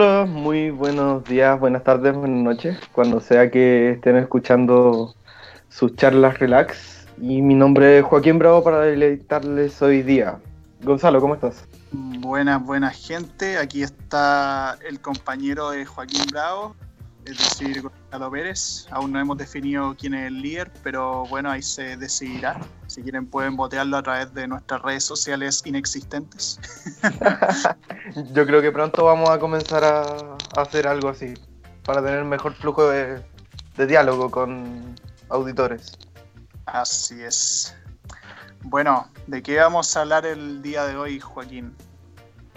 [0.00, 5.12] Hola, muy buenos días, buenas tardes, buenas noches, cuando sea que estén escuchando
[5.70, 7.08] sus charlas relax.
[7.20, 10.38] Y mi nombre es Joaquín Bravo para deleitarles hoy día.
[10.84, 11.66] Gonzalo, ¿cómo estás?
[11.90, 13.58] Buenas, buenas gente.
[13.58, 16.76] Aquí está el compañero de Joaquín Bravo,
[17.24, 18.86] es decir, Gonzalo Pérez.
[18.90, 22.58] Aún no hemos definido quién es el líder, pero bueno, ahí se decidirá.
[22.86, 26.58] Si quieren pueden votearlo a través de nuestras redes sociales inexistentes.
[28.32, 31.34] Yo creo que pronto vamos a comenzar a, hacer algo así,
[31.84, 33.22] para tener mejor flujo de,
[33.76, 34.94] de diálogo con
[35.28, 35.92] auditores.
[36.64, 37.76] Así es.
[38.62, 41.74] Bueno, ¿de qué vamos a hablar el día de hoy, Joaquín?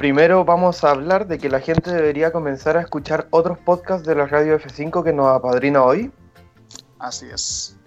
[0.01, 4.15] Primero vamos a hablar de que la gente debería comenzar a escuchar otros podcasts de
[4.15, 6.11] la radio F5 que nos apadrina hoy.
[6.97, 7.77] Así es.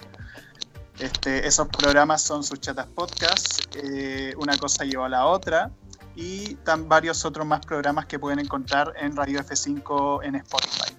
[1.00, 5.72] Este, esos programas son sus chatas podcasts, eh, una cosa lleva a la otra,
[6.14, 10.94] y tan varios otros más programas que pueden encontrar en Radio F5 en Spotify.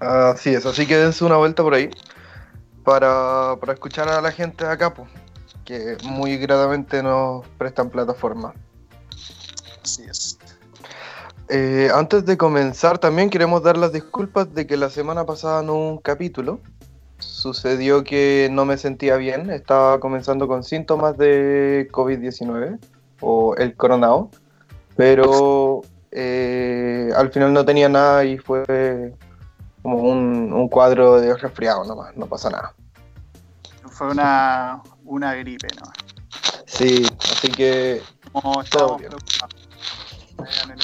[0.00, 1.90] Así es, así que dense una vuelta por ahí
[2.82, 5.08] para, para escuchar a la gente de acá, pues,
[5.64, 8.52] que muy gradamente nos prestan plataforma.
[9.82, 10.38] Así es.
[11.48, 15.74] Eh, antes de comenzar, también queremos dar las disculpas de que la semana pasada no
[15.74, 16.60] hubo un capítulo.
[17.18, 22.78] Sucedió que no me sentía bien, estaba comenzando con síntomas de COVID-19
[23.20, 24.30] o el coronado,
[24.96, 29.14] pero eh, al final no tenía nada y fue
[29.82, 32.74] como un, un cuadro de resfriado nomás, no pasa nada.
[33.90, 35.92] Fue una, una gripe, ¿no?
[36.66, 39.10] Sí, así que Como Todo bien.
[39.10, 39.61] preocupados.
[40.44, 40.78] El-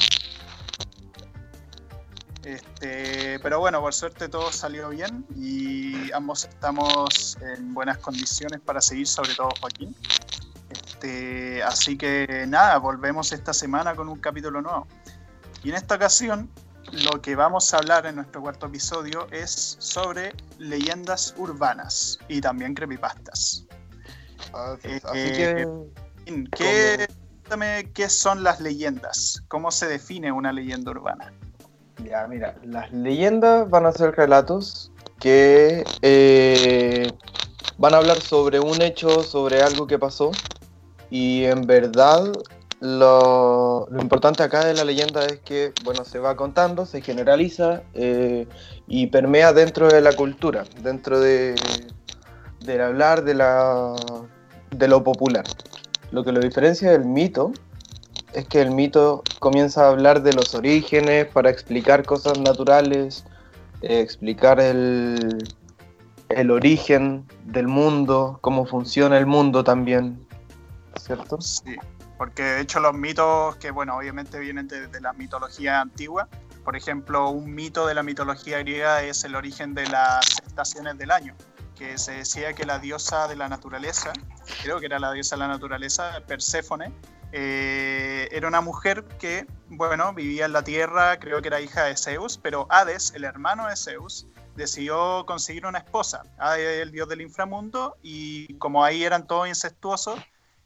[2.43, 8.79] Este, pero bueno, por suerte todo salió bien y ambos estamos en buenas condiciones para
[8.81, 9.93] seguir, sobre todo Joaquín.
[10.69, 14.87] Este, así que nada, volvemos esta semana con un capítulo nuevo.
[15.63, 16.49] Y en esta ocasión,
[16.91, 22.73] lo que vamos a hablar en nuestro cuarto episodio es sobre leyendas urbanas y también
[22.73, 23.65] creepypastas.
[24.53, 25.67] así, Eh, así que
[26.55, 27.07] ¿Qué,
[27.49, 29.41] cuéntame qué son las leyendas?
[29.47, 31.33] ¿Cómo se define una leyenda urbana?
[32.03, 37.11] Ya, mira, las leyendas van a ser relatos que eh,
[37.79, 40.29] van a hablar sobre un hecho, sobre algo que pasó.
[41.09, 42.31] Y en verdad,
[42.81, 47.81] lo, lo importante acá de la leyenda es que, bueno, se va contando, se generaliza
[47.95, 48.47] eh,
[48.87, 51.55] y permea dentro de la cultura, dentro de,
[52.59, 53.95] del hablar de, la,
[54.69, 55.45] de lo popular.
[56.11, 57.51] Lo que lo diferencia del mito
[58.33, 63.25] es que el mito comienza a hablar de los orígenes para explicar cosas naturales,
[63.81, 65.47] eh, explicar el,
[66.29, 70.25] el origen del mundo, cómo funciona el mundo también,
[70.99, 71.39] ¿cierto?
[71.41, 71.75] Sí,
[72.17, 76.27] porque de hecho los mitos que, bueno, obviamente vienen de, de la mitología antigua.
[76.63, 81.09] Por ejemplo, un mito de la mitología griega es el origen de las estaciones del
[81.09, 81.33] año,
[81.79, 84.11] que se decía que la diosa de la naturaleza,
[84.61, 86.91] creo que era la diosa de la naturaleza, Perséfone,
[87.31, 91.95] eh, era una mujer que, bueno, vivía en la tierra, creo que era hija de
[91.95, 97.21] Zeus, pero Hades, el hermano de Zeus, decidió conseguir una esposa, Hades, el dios del
[97.21, 100.19] inframundo, y como ahí eran todos incestuosos,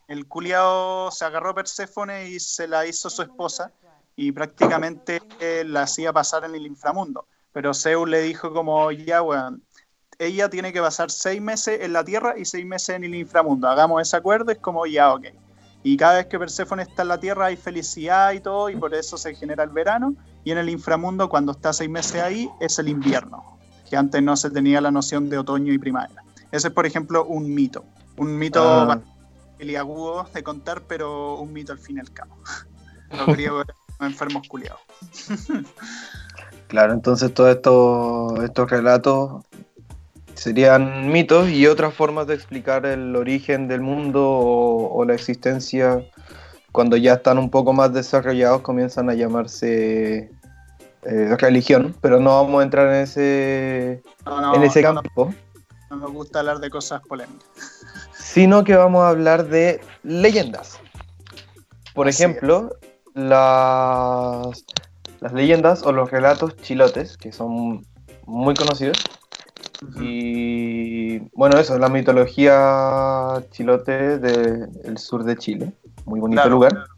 [0.08, 3.70] el culiao se agarró a Perséfone y se la hizo su esposa,
[4.16, 5.22] y prácticamente
[5.64, 7.26] la hacía pasar en el inframundo.
[7.52, 9.62] Pero Zeus le dijo como, ya, weón,
[10.26, 13.68] ella tiene que pasar seis meses en la tierra y seis meses en el inframundo.
[13.68, 15.26] Hagamos ese acuerdo, es como, ya, ok.
[15.82, 18.94] Y cada vez que Perséfone está en la Tierra hay felicidad y todo, y por
[18.94, 20.14] eso se genera el verano.
[20.42, 23.58] Y en el inframundo, cuando está seis meses ahí, es el invierno,
[23.90, 26.22] que antes no se tenía la noción de otoño y primavera.
[26.52, 27.84] Ese es, por ejemplo, un mito.
[28.16, 28.98] Un mito Ah.
[29.58, 32.34] peliagudo de contar, pero un mito al fin y al cabo.
[33.10, 33.66] Los griegos
[33.98, 34.80] eran enfermos culiados.
[36.68, 37.54] Claro, entonces todos
[38.42, 39.44] estos relatos
[40.44, 46.04] serían mitos y otras formas de explicar el origen del mundo o, o la existencia
[46.70, 50.30] cuando ya están un poco más desarrollados comienzan a llamarse
[51.04, 55.02] eh, religión, pero no vamos a entrar en ese, No, no, en ese no, no,
[55.02, 55.34] campo,
[55.88, 57.48] no nos gusta hablar de cosas polémicas.
[58.12, 60.78] sino que vamos a hablar de leyendas.
[61.94, 62.76] Por Así ejemplo,
[63.14, 64.62] las,
[65.20, 67.86] las leyendas o los relatos chilotes, que son
[68.26, 68.98] muy conocidos.
[70.00, 75.72] Y bueno, eso, la mitología chilote del sur de Chile.
[76.06, 76.72] Muy bonito Claro, lugar.
[76.72, 76.93] claro.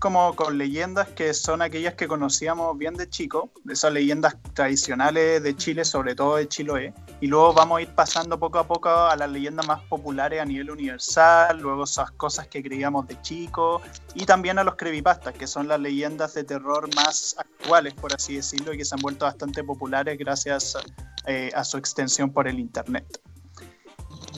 [0.00, 5.54] Como con leyendas que son aquellas que conocíamos bien de chico, esas leyendas tradicionales de
[5.54, 9.14] Chile, sobre todo de Chiloé, y luego vamos a ir pasando poco a poco a
[9.14, 13.82] las leyendas más populares a nivel universal, luego esas cosas que creíamos de chico,
[14.14, 18.36] y también a los creepypastas, que son las leyendas de terror más actuales, por así
[18.36, 20.78] decirlo, y que se han vuelto bastante populares gracias
[21.26, 23.20] eh, a su extensión por el Internet.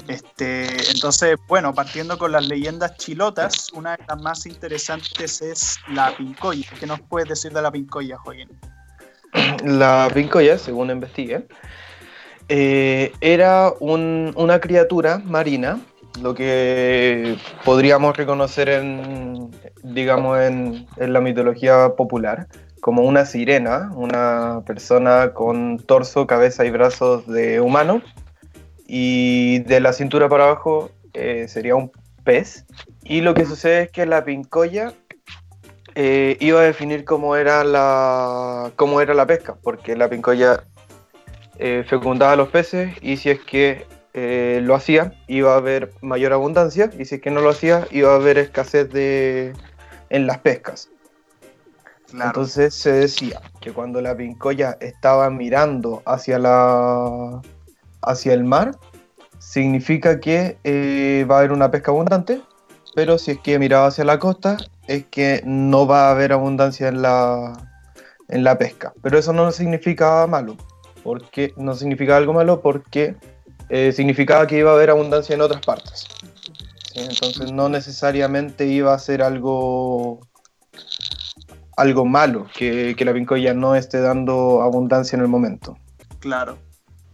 [0.08, 6.16] Este, entonces, bueno, partiendo con las leyendas chilotas, una de las más interesantes es la
[6.16, 6.68] pincoya.
[6.78, 8.48] ¿Qué nos puedes decir de la pincoya, Joaquín?
[9.64, 11.46] La pincoya, según investigué,
[12.48, 15.80] eh, era una criatura marina,
[16.20, 19.50] lo que podríamos reconocer en,
[19.82, 22.48] digamos, en, en la mitología popular,
[22.82, 28.02] como una sirena, una persona con torso, cabeza y brazos de humano,
[28.94, 31.90] y de la cintura para abajo eh, sería un
[32.24, 32.66] pez.
[33.04, 34.92] Y lo que sucede es que la pincoya
[35.94, 40.64] eh, iba a definir cómo era la, cómo era la pesca, porque la pincoya
[41.58, 43.86] eh, fecundaba a los peces y si es que
[44.60, 48.12] lo hacía iba a haber mayor abundancia y si es que no lo hacía iba
[48.12, 49.54] a haber escasez de,
[50.10, 50.90] en las pescas.
[52.12, 57.40] Entonces se decía que cuando la pincoya estaba mirando hacia la,
[58.02, 58.78] hacia el mar,
[59.38, 62.40] significa que eh, va a haber una pesca abundante,
[62.94, 64.56] pero si es que miraba hacia la costa,
[64.86, 67.52] es que no va a haber abundancia en la,
[68.28, 68.92] en la pesca.
[69.02, 70.56] Pero eso no significa malo,
[71.02, 73.16] porque no significa algo malo porque
[73.68, 76.06] eh, significaba que iba a haber abundancia en otras partes.
[76.94, 80.20] Entonces no necesariamente iba a ser algo
[81.76, 85.78] algo malo que, que la pincoya no esté dando abundancia en el momento.
[86.20, 86.58] Claro.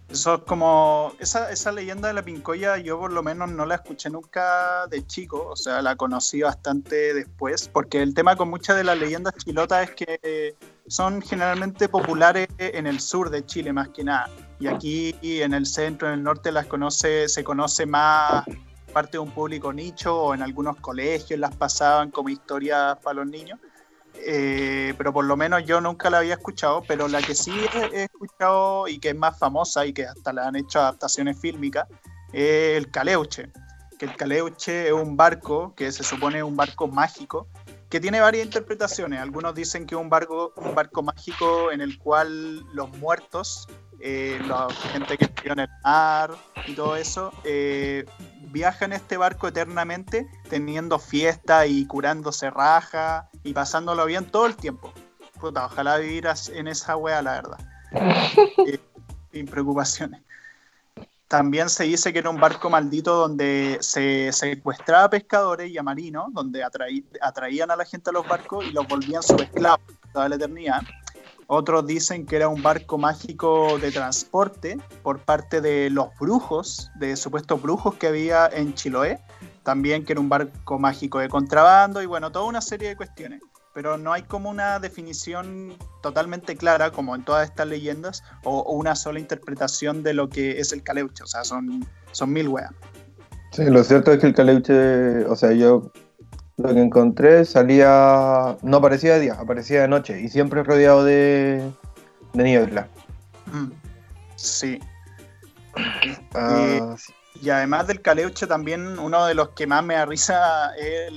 [0.08, 1.12] Eso es como.
[1.19, 5.06] Esa, esa leyenda de la pincoya, yo por lo menos no la escuché nunca de
[5.06, 9.34] chico, o sea, la conocí bastante después, porque el tema con muchas de las leyendas
[9.37, 10.56] chilotas es que
[10.87, 14.31] son generalmente populares en el sur de Chile, más que nada.
[14.58, 18.44] Y aquí en el centro, en el norte, las conoce, se conoce más
[18.94, 23.26] parte de un público nicho, o en algunos colegios las pasaban como historias para los
[23.26, 23.61] niños.
[24.20, 27.53] Eh, pero por lo menos yo nunca la había escuchado, pero la que sí
[27.93, 31.87] he, escuchado y que es más famosa y que hasta le han hecho adaptaciones fílmicas
[32.32, 33.50] es el Caleuche,
[33.99, 37.49] que el Caleuche es un barco que se supone un barco mágico
[37.88, 39.20] que tiene varias interpretaciones.
[39.20, 43.67] Algunos dicen que es un barco, un barco mágico en el cual los muertos,
[44.00, 46.35] eh, la gente que vivió en el mar
[46.67, 48.05] y todo eso, eh,
[48.50, 54.56] viaja en este barco eternamente teniendo fiesta y curándose raja y pasándolo bien todo el
[54.56, 54.93] tiempo.
[55.41, 57.59] Puta, ojalá vivieras en esa wea, la verdad.
[58.67, 58.79] Eh,
[59.33, 60.23] sin preocupaciones.
[61.29, 66.33] También se dice que era un barco maldito donde se secuestraba pescadores y a marinos,
[66.33, 70.37] donde atraían a la gente a los barcos y los volvían sus esclavos toda la
[70.37, 70.83] eternidad.
[71.50, 77.17] Otros dicen que era un barco mágico de transporte por parte de los brujos, de
[77.17, 79.19] supuestos brujos que había en Chiloé.
[79.62, 83.41] También que era un barco mágico de contrabando y bueno, toda una serie de cuestiones.
[83.73, 88.95] Pero no hay como una definición totalmente clara, como en todas estas leyendas, o, una
[88.95, 91.25] sola interpretación de lo que es el caleuche.
[91.25, 92.73] O sea, son, son mil weas.
[93.53, 95.91] Sí, lo cierto es que el caleuche, o sea, yo
[96.58, 98.56] lo que encontré salía.
[98.62, 101.70] No aparecía de día, aparecía de noche y siempre rodeado de,
[102.34, 102.88] de niebla.
[103.46, 103.70] Mm,
[104.37, 104.78] sí.
[106.34, 106.96] Ah,
[107.40, 111.12] y, además del caleuche, también uno de los que más me da risa es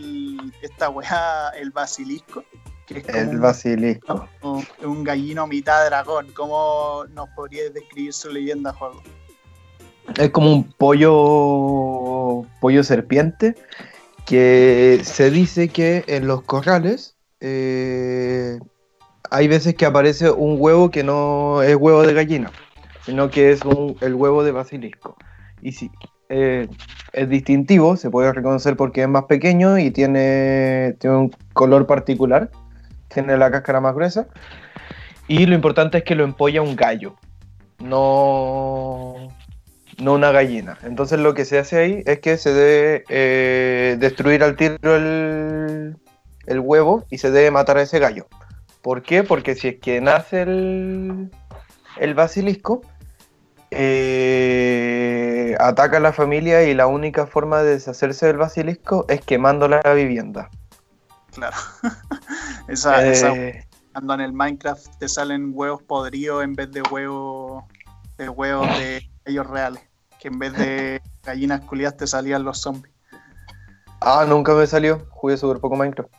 [0.61, 2.43] esta weá, el basilisco.
[2.85, 4.27] Que es el basilisco.
[4.43, 6.31] Un, un gallino mitad dragón.
[6.33, 9.01] ¿Cómo nos podrías describir su leyenda, juego?
[10.17, 12.45] Es como un pollo.
[12.59, 13.55] pollo serpiente
[14.25, 18.59] que se dice que en los corrales eh,
[19.29, 22.51] hay veces que aparece un huevo que no es huevo de gallina,
[23.05, 23.61] sino que es
[24.01, 25.15] el huevo de basilisco.
[25.61, 25.91] Y sí,
[26.29, 26.67] eh,
[27.13, 32.49] es distintivo, se puede reconocer porque es más pequeño y tiene, tiene un color particular,
[33.13, 34.27] tiene la cáscara más gruesa.
[35.27, 37.15] Y lo importante es que lo empolla un gallo.
[37.79, 39.15] No,
[39.99, 40.77] no una gallina.
[40.83, 45.95] Entonces lo que se hace ahí es que se debe eh, destruir al tiro el,
[46.47, 48.27] huevo y se debe matar a ese gallo.
[48.81, 49.23] ¿Por qué?
[49.23, 51.31] Porque si es que nace el,
[51.97, 52.81] el basilisco,
[53.69, 59.67] eh, ataca a la familia y la única forma de deshacerse del basilisco es quemando
[59.67, 60.49] la vivienda.
[61.33, 61.55] Claro.
[62.67, 67.63] esa, eh, cuando en el Minecraft te salen huevos podridos en vez de huevos
[68.17, 69.83] de huevos de ellos reales
[70.19, 72.93] que en vez de gallinas culiadas te salían los zombies.
[73.99, 75.05] Ah, nunca me salió.
[75.09, 76.11] Jugué súper poco Minecraft.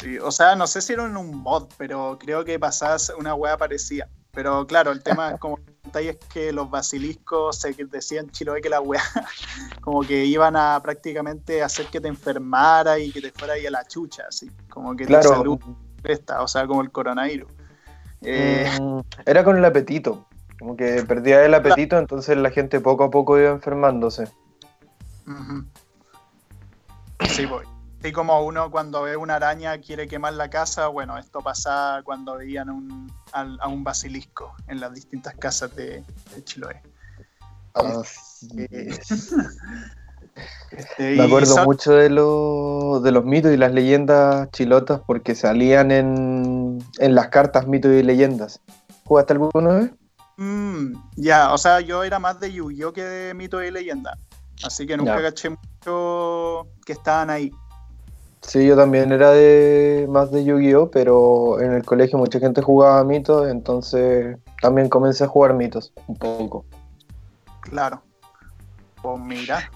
[0.00, 3.34] Sí, o sea, no sé si era en un bot, pero creo que pasás una
[3.34, 4.08] wea parecida.
[4.32, 5.58] Pero claro, el tema como
[5.94, 9.02] es que los basiliscos se decían Chiloé que la wea
[9.80, 13.70] como que iban a prácticamente hacer que te enfermara y que te fuera ahí a
[13.70, 15.30] la chucha, así, como que Claro.
[15.30, 15.58] tu salud
[16.04, 17.50] esta, o sea, como el coronavirus.
[18.22, 20.26] Eh, Mm, era con el apetito.
[20.58, 24.28] Como que perdía el apetito, entonces la gente poco a poco iba enfermándose.
[27.28, 27.64] Sí, voy.
[28.00, 32.36] Así como uno cuando ve una araña quiere quemar la casa, bueno, esto pasa cuando
[32.36, 36.80] veían un, a un basilisco en las distintas casas de, de Chiloé.
[38.56, 39.34] Eh, es.
[40.70, 45.00] Este, y Me acuerdo son- mucho de, lo- de los mitos y las leyendas chilotas
[45.06, 48.60] porque salían en, en las cartas mitos y leyendas.
[49.04, 49.90] ¿Jugaste alguna vez?
[50.36, 54.18] Mm, ya, o sea, yo era más de Yu-Gi-Oh que de mito y leyenda.
[54.64, 55.22] Así que nunca Ya.
[55.22, 57.50] caché mucho que estaban ahí.
[58.42, 63.02] Sí, yo también era de más de Yu-Gi-Oh, pero en el colegio mucha gente jugaba
[63.02, 66.64] mitos, entonces también comencé a jugar mitos un poco.
[67.60, 68.02] Claro.
[69.02, 69.70] Pues mira.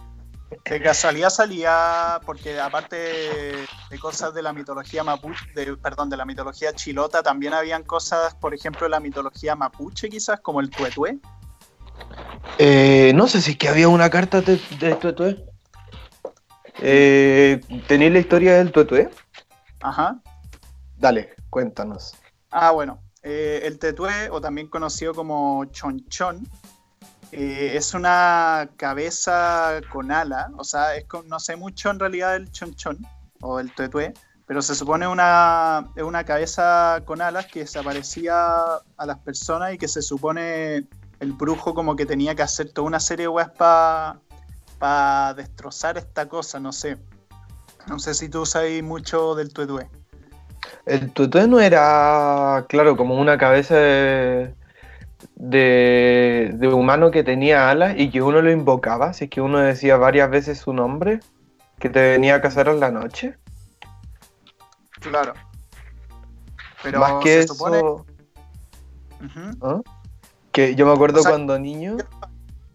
[0.64, 6.24] De casualidad salía, porque aparte de cosas de la mitología mapuche, de, perdón, de la
[6.24, 11.18] mitología chilota, también habían cosas, por ejemplo, de la mitología mapuche, quizás, como el tuetué.
[12.58, 15.44] Eh, no sé si es que había una carta de, de Tuetué.
[16.82, 19.08] Eh, ¿Tenéis la historia del Tuetué?
[19.80, 20.20] Ajá.
[20.98, 22.16] Dale, cuéntanos.
[22.50, 23.00] Ah, bueno.
[23.22, 26.48] eh, el tetué, o también conocido como chonchón,
[27.32, 30.50] eh, es una cabeza con ala.
[30.56, 32.98] O sea, es con- no sé mucho en realidad del chonchón
[33.40, 34.12] o del tetué,
[34.46, 38.34] pero se supone una, una cabeza con alas que se aparecía
[38.96, 40.86] a las personas y que se supone
[41.20, 43.50] el brujo como que tenía que hacer toda una serie de weas
[44.78, 46.98] para destrozar esta cosa, no sé.
[47.86, 49.88] No sé si tú sabes mucho del tuetué.
[50.86, 54.54] El Tuetué no era, claro, como una cabeza de,
[55.36, 59.58] de, de humano que tenía alas y que uno lo invocaba, si es que uno
[59.58, 61.20] decía varias veces su nombre,
[61.78, 63.36] que te venía a cazar en la noche.
[65.00, 65.34] Claro.
[66.82, 67.82] Pero Más que se eso, supone.
[69.62, 69.80] ¿ah?
[70.52, 71.96] que yo me acuerdo O sea, cuando niño,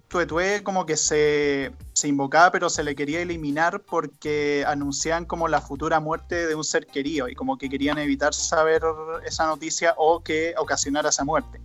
[0.07, 5.59] Tuetué como que se, se invocaba, pero se le quería eliminar porque anunciaban como la
[5.59, 8.81] futura muerte de un ser querido y como que querían evitar saber
[9.25, 11.59] esa noticia o que ocasionara esa muerte.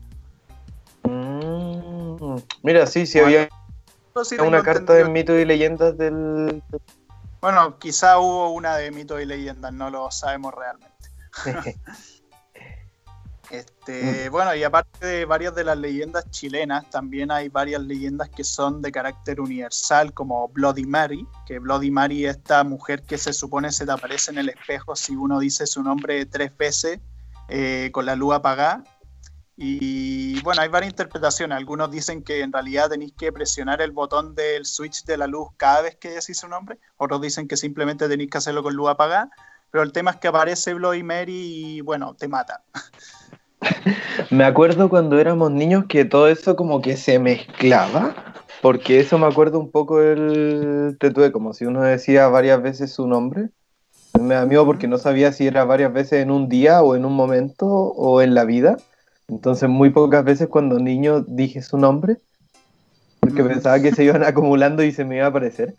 [2.62, 3.48] Mira, sí, sí Bueno, había
[4.24, 6.62] sí una carta de mitos y leyendas del...
[7.40, 11.10] Bueno, quizá hubo una de mitos y leyendas, no lo sabemos realmente.
[13.50, 14.30] Este, Mm.
[14.30, 18.80] Bueno, y aparte de varias de las leyendas chilenas, también hay varias leyendas que son
[18.80, 23.72] de carácter universal, como Bloody Mary, que Bloody Mary es esta mujer que se supone
[23.72, 27.00] se te aparece en el espejo si uno dice su nombre tres veces
[27.48, 28.84] eh, con la luz apagada.
[29.62, 31.58] Y bueno, hay varias interpretaciones.
[31.58, 35.48] Algunos dicen que en realidad tenéis que presionar el botón del switch de la luz
[35.58, 36.78] cada vez que decís su nombre.
[36.96, 39.28] Otros dicen que simplemente tenéis que hacerlo con luz apagada.
[39.70, 42.62] Pero el tema es que aparece Bloody Mary y bueno, te mata.
[44.30, 48.14] Me acuerdo cuando éramos niños que todo eso como que se mezclaba,
[48.62, 53.06] porque eso me acuerdo un poco del tetué, como si uno decía varias veces su
[53.06, 53.50] nombre.
[54.18, 57.04] Me da miedo porque no sabía si era varias veces en un día o en
[57.04, 58.78] un momento o en la vida.
[59.30, 62.18] Entonces muy pocas veces cuando niño dije su nombre,
[63.20, 65.76] porque pensaba que se iban acumulando y se me iba a aparecer.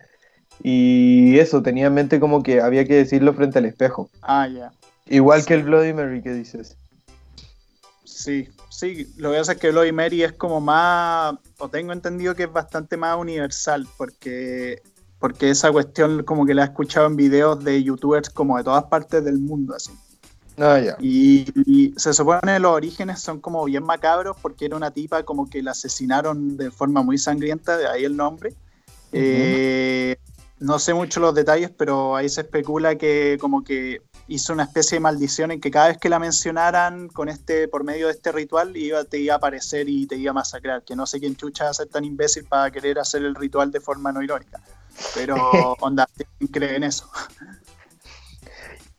[0.63, 4.10] Y eso, tenía en mente como que había que decirlo frente al espejo.
[4.22, 4.72] Ah, ya.
[5.08, 5.48] Igual Sí.
[5.48, 6.77] que el Bloody Mary que dices.
[8.05, 9.12] Sí, sí.
[9.17, 12.53] Lo que pasa es que Bloody Mary es como más, o tengo entendido que es
[12.53, 14.81] bastante más universal, porque,
[15.20, 18.84] porque esa cuestión como que la he escuchado en videos de youtubers como de todas
[18.86, 19.91] partes del mundo, así.
[20.58, 20.98] Ah, ya.
[21.00, 25.24] Y, y se supone que los orígenes son como bien macabros porque era una tipa
[25.24, 28.53] como que la asesinaron de forma muy sangrienta, de ahí el nombre.
[29.13, 30.15] Eh,
[30.60, 34.98] no sé mucho los detalles, pero ahí se especula que como que hizo una especie
[34.98, 38.31] de maldición en que cada vez que la mencionaran con este, por medio de este
[38.31, 40.84] ritual, iba, te iba a aparecer y te iba a masacrar.
[40.84, 43.72] Que no sé quién chucha va a ser tan imbécil para querer hacer el ritual
[43.72, 44.62] de forma no irónica.
[45.15, 45.36] Pero
[45.81, 47.10] onda, ¿quién cree en eso?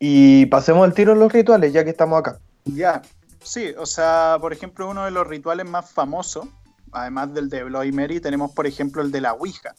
[0.05, 2.41] Y pasemos al tiro en los rituales, ya que estamos acá.
[2.65, 3.03] Ya,
[3.41, 6.49] sí, o sea, por ejemplo, uno de los rituales más famosos,
[6.91, 9.77] además del de Bloody Mary, tenemos por ejemplo el de la Ouija,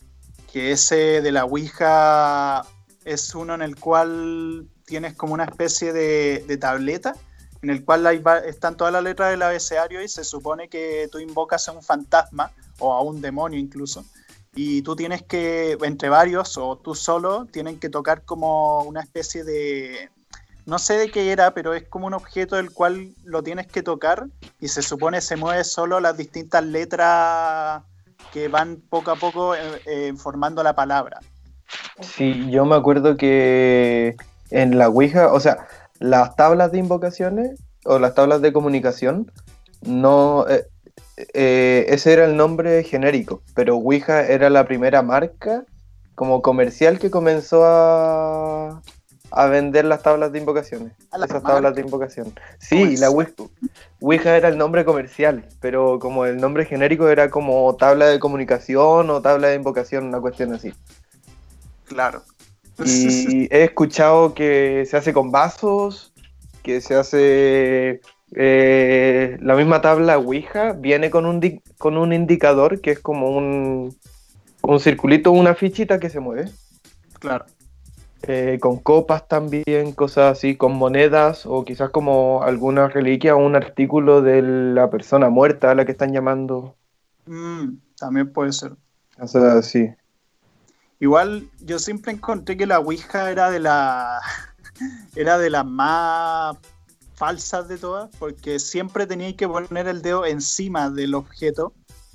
[0.50, 2.62] que ese de la Ouija
[3.04, 7.16] es uno en el cual tienes como una especie de, tableta
[7.62, 8.08] en el cual
[8.46, 12.54] están todas las letras del abecedario y se supone que tú invocas a un fantasma
[12.80, 14.06] o a un demonio incluso
[14.56, 19.44] y tú tienes que, entre varios o tú solo, tienen que tocar como una especie
[19.44, 20.12] de,
[20.66, 23.84] no sé de qué era, pero es como un objeto del cual lo tienes que
[23.84, 24.28] tocar
[24.60, 27.84] y se supone se mueve solo las distintas letras
[28.32, 31.20] que van poco a poco eh, eh, formando la palabra.
[32.02, 34.16] Sí, yo me acuerdo que
[34.52, 35.68] en la Ouija, o sea,
[36.00, 39.32] las tablas de invocaciones o las tablas de comunicación,
[39.82, 45.66] no, eh, ese era el nombre genérico, pero Ouija era la primera marca
[46.16, 48.82] como comercial que comenzó a,
[49.36, 50.94] a vender las tablas de invocaciones.
[51.12, 52.34] Esas tablas de invocación.
[52.60, 58.06] Sí, la Ouija, era el nombre comercial, pero como el nombre genérico era como tabla
[58.08, 60.72] de comunicación o tabla de invocación, una cuestión así.
[61.86, 62.22] Claro.
[62.86, 66.14] Y he escuchado que se hace con vasos,
[66.62, 68.02] que se hace
[68.36, 73.98] eh, la misma tabla Ouija, viene con un, con un indicador que es como un,
[74.62, 76.52] un circulito, una fichita que se mueve.
[77.20, 77.46] Claro.
[78.26, 83.58] Eh, con copas también, cosas así, con monedas o quizás como alguna reliquia o un
[83.58, 86.74] artículo de la persona muerta a la que están llamando.
[87.26, 88.72] Mm, también puede ser.
[89.20, 89.90] O sea, sí.
[91.02, 94.22] Igual yo siempre encontré que la Ouija era de la
[95.18, 96.56] era de las más
[97.16, 101.74] falsas de todas, porque siempre tenía que poner el dedo encima del objeto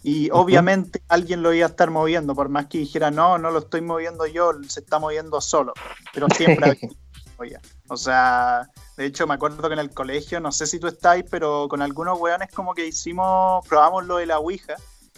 [0.08, 3.58] y obviamente alguien lo iba a estar moviendo, por más que dijera, no, no lo
[3.58, 5.74] estoy moviendo yo, se está moviendo solo.
[6.14, 6.78] Pero siempre
[7.38, 7.60] había.
[7.88, 11.26] O sea, de hecho me acuerdo que en el colegio, no sé si tú estáis,
[11.30, 14.76] pero con algunos weones como que hicimos, probamos lo de la Ouija,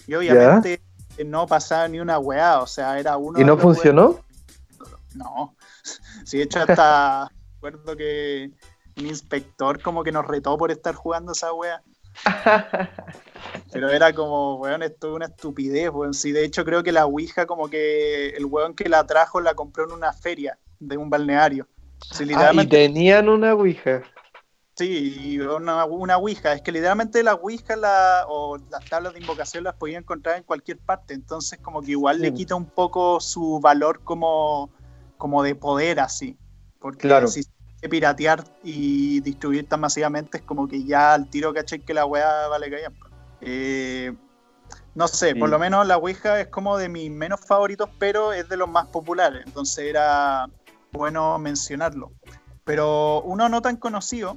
[0.09, 0.82] y obviamente
[1.25, 3.38] no pasaba ni una weá, o sea, era uno...
[3.38, 4.18] ¿Y no funcionó?
[5.14, 5.54] No.
[6.25, 8.50] Sí, de hecho hasta recuerdo que
[8.97, 11.82] un inspector como que nos retó por estar jugando esa weá.
[13.73, 16.14] Pero era como, weón, esto es una estupidez, weón.
[16.14, 19.54] Sí, de hecho creo que la Ouija como que el weón que la trajo la
[19.54, 21.68] compró en una feria de un balneario.
[22.37, 24.02] ah, y tenían una Ouija.
[24.75, 26.52] Sí, una, una Ouija.
[26.54, 30.42] Es que literalmente la Ouija la, o las tablas de invocación las podía encontrar en
[30.42, 31.14] cualquier parte.
[31.14, 34.70] Entonces como que igual le quita un poco su valor como,
[35.16, 36.37] como de poder así.
[36.80, 37.28] Porque claro
[37.88, 42.48] piratear y distribuir tan masivamente es como que ya al tiro caché que la weá
[42.48, 42.87] vale que
[43.40, 44.12] eh,
[44.94, 48.48] no sé, por lo menos la Ouija es como de mis menos favoritos, pero es
[48.48, 50.48] de los más populares, entonces era
[50.92, 52.12] bueno mencionarlo.
[52.64, 54.37] Pero uno no tan conocido,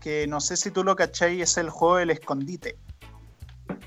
[0.00, 2.76] que no sé si tú lo cacháis, es el juego del escondite.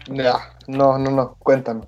[0.09, 1.87] No, no, no, no, cuéntame.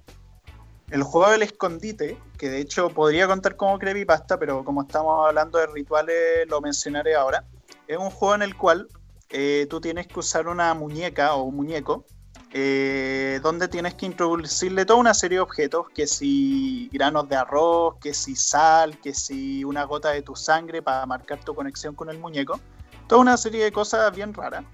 [0.91, 5.57] El juego del escondite, que de hecho podría contar como creepypasta, pero como estamos hablando
[5.57, 7.43] de rituales, lo mencionaré ahora.
[7.87, 8.87] Es un juego en el cual
[9.29, 12.05] eh, tú tienes que usar una muñeca o un muñeco,
[12.51, 17.95] eh, donde tienes que introducirle toda una serie de objetos, que si granos de arroz,
[18.01, 22.09] que si sal, que si una gota de tu sangre para marcar tu conexión con
[22.09, 22.59] el muñeco.
[23.07, 24.65] Toda una serie de cosas bien raras.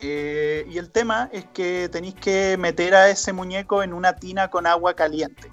[0.00, 4.48] Eh, y el tema es que tenéis que meter a ese muñeco en una tina
[4.48, 5.50] con agua caliente.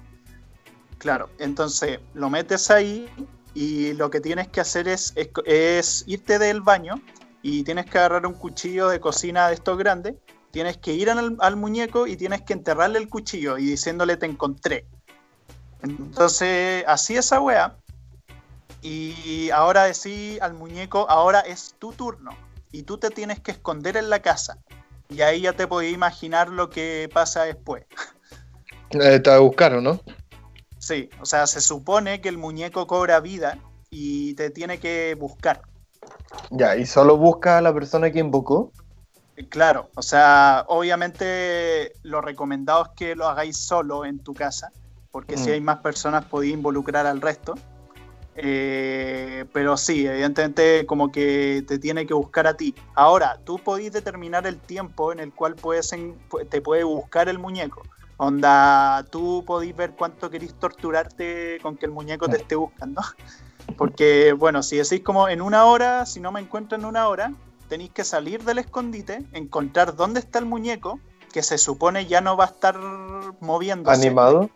[0.98, 3.08] Claro, entonces lo metes ahí
[3.54, 5.14] y lo que tienes que hacer es,
[5.46, 6.96] es, irte del baño
[7.42, 10.16] y tienes que agarrar un cuchillo de cocina de estos grandes,
[10.50, 14.26] tienes que ir al, al, muñeco y tienes que enterrarle el cuchillo y diciéndole te
[14.26, 14.86] encontré.
[15.82, 17.76] Entonces, así esa wea.
[18.82, 22.30] Y ahora decís al muñeco, ahora es tu turno
[22.72, 24.58] y tú te tienes que esconder en la casa.
[25.08, 27.84] Y ahí ya te podías imaginar lo que pasa después.
[28.92, 30.00] Eh, te buscaron, ¿no?
[30.78, 33.56] Sí, o sea, se supone que el muñeco cobra vida
[33.88, 35.62] y te tiene que buscar.
[36.50, 38.72] Ya, ¿y solo busca a la persona que invocó?
[39.40, 44.70] Eh, claro, o sea, obviamente lo recomendado es que lo hagáis solo en tu casa,
[45.10, 45.52] porque si mm.
[45.52, 47.54] hay más personas podéis involucrar al resto.
[48.36, 52.74] Eh, pero sí, evidentemente como que te tiene que buscar a ti.
[52.94, 55.90] Ahora, tú podés determinar el tiempo en el cual puedes
[56.48, 57.82] te puede buscar el muñeco.
[58.18, 63.00] Onda, tú podés ver cuánto querís torturarte con que el muñeco te esté buscando.
[63.78, 67.32] Porque, bueno, si decís como en una hora, si no me encuentro en una hora,
[67.70, 70.98] tenéis que salir del escondite, encontrar dónde está el muñeco,
[71.32, 72.76] que se supone ya no va a estar
[73.40, 74.08] moviéndose.
[74.08, 74.50] Animado.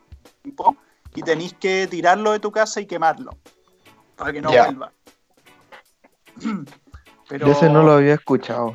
[1.15, 3.31] Y tenéis que tirarlo de tu casa y quemarlo
[4.17, 4.93] para que no vuelva.
[7.29, 8.75] Pero ese no lo había escuchado.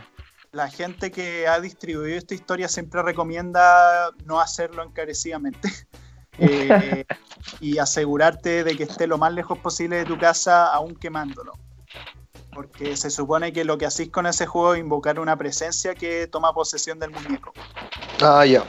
[0.51, 5.69] La gente que ha distribuido esta historia siempre recomienda no hacerlo encarecidamente
[6.39, 7.05] eh,
[7.59, 11.53] y asegurarte de que esté lo más lejos posible de tu casa aún quemándolo.
[12.59, 16.27] Porque se supone que lo que hacéis con ese juego es invocar una presencia que
[16.27, 17.53] toma posesión del muñeco.
[18.19, 18.65] Ah, ya.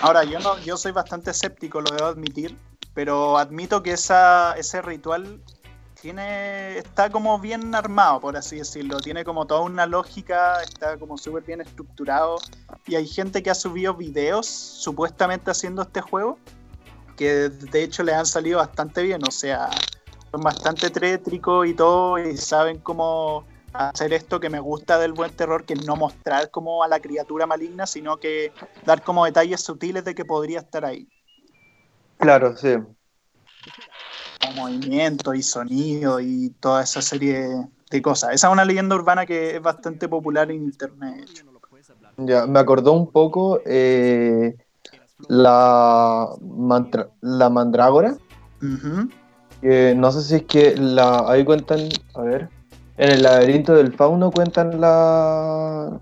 [0.00, 2.58] Ahora, yo no, yo soy bastante escéptico, lo debo admitir,
[2.92, 5.40] pero admito que esa, ese ritual
[6.00, 8.98] tiene está como bien armado, por así decirlo.
[8.98, 12.38] Tiene como toda una lógica, está como súper bien estructurado.
[12.84, 16.36] Y hay gente que ha subido videos supuestamente haciendo este juego,
[17.16, 19.22] que de hecho le han salido bastante bien.
[19.22, 19.70] O sea,
[20.36, 25.30] son bastante tétricos y todo, y saben cómo hacer esto que me gusta del buen
[25.30, 28.52] terror, que no mostrar como a la criatura maligna, sino que
[28.84, 31.08] dar como detalles sutiles de que podría estar ahí.
[32.18, 32.74] Claro, sí.
[34.54, 37.48] movimiento y sonido y toda esa serie
[37.90, 38.34] de cosas.
[38.34, 41.30] Esa es una leyenda urbana que es bastante popular en internet.
[42.18, 44.54] Ya, me acordó un poco eh,
[45.28, 46.28] la,
[47.20, 48.18] la mandrágora.
[49.60, 51.24] Que no sé si es que la.
[51.28, 51.88] Ahí cuentan.
[52.14, 52.48] A ver.
[52.98, 56.00] En el laberinto del fauno cuentan la,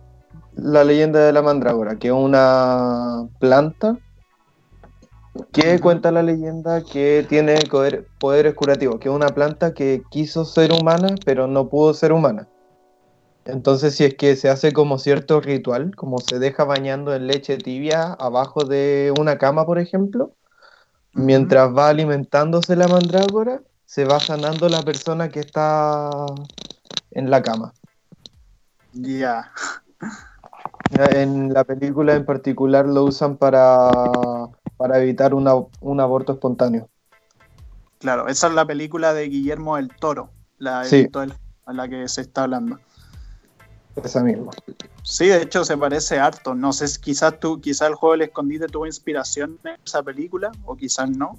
[0.55, 3.99] la leyenda de la mandrágora, que es una planta
[5.53, 7.57] que cuenta la leyenda que tiene
[8.19, 12.49] poderes curativos, que es una planta que quiso ser humana, pero no pudo ser humana.
[13.45, 17.59] Entonces, si es que se hace como cierto ritual, como se deja bañando en leche
[17.59, 20.33] tibia abajo de una cama, por ejemplo,
[21.15, 26.11] mientras va alimentándose la mandrágora, se va sanando la persona que está
[27.13, 27.73] en la cama.
[28.93, 29.53] Ya.
[30.91, 33.91] En la película en particular lo usan para,
[34.77, 36.89] para evitar un aborto espontáneo.
[37.99, 41.09] Claro, esa es la película de Guillermo el Toro, la, sí.
[41.65, 42.79] a la que se está hablando.
[44.03, 44.51] Esa misma.
[45.03, 46.55] Sí, de hecho se parece harto.
[46.55, 50.77] No sé, quizás tú, quizás el juego del escondite tuvo inspiración en esa película, o
[50.77, 51.39] quizás no.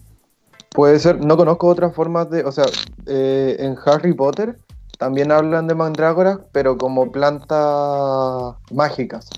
[0.69, 2.65] Puede ser, no conozco otras formas de, o sea,
[3.05, 4.59] eh, en Harry Potter
[4.97, 9.29] también hablan de mandrágoras, pero como plantas mágicas,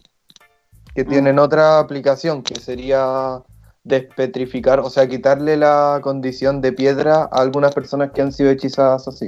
[0.94, 1.08] que mm.
[1.08, 3.42] tienen otra aplicación, que sería
[3.84, 9.08] despetrificar, o sea, quitarle la condición de piedra a algunas personas que han sido hechizadas
[9.08, 9.28] así.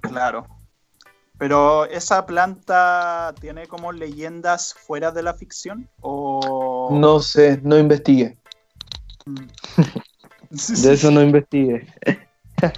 [0.00, 0.46] Claro.
[1.42, 8.38] Pero esa planta tiene como leyendas fuera de la ficción o no sé, no investigué.
[9.26, 9.46] Mm.
[10.82, 11.84] de eso no investigué.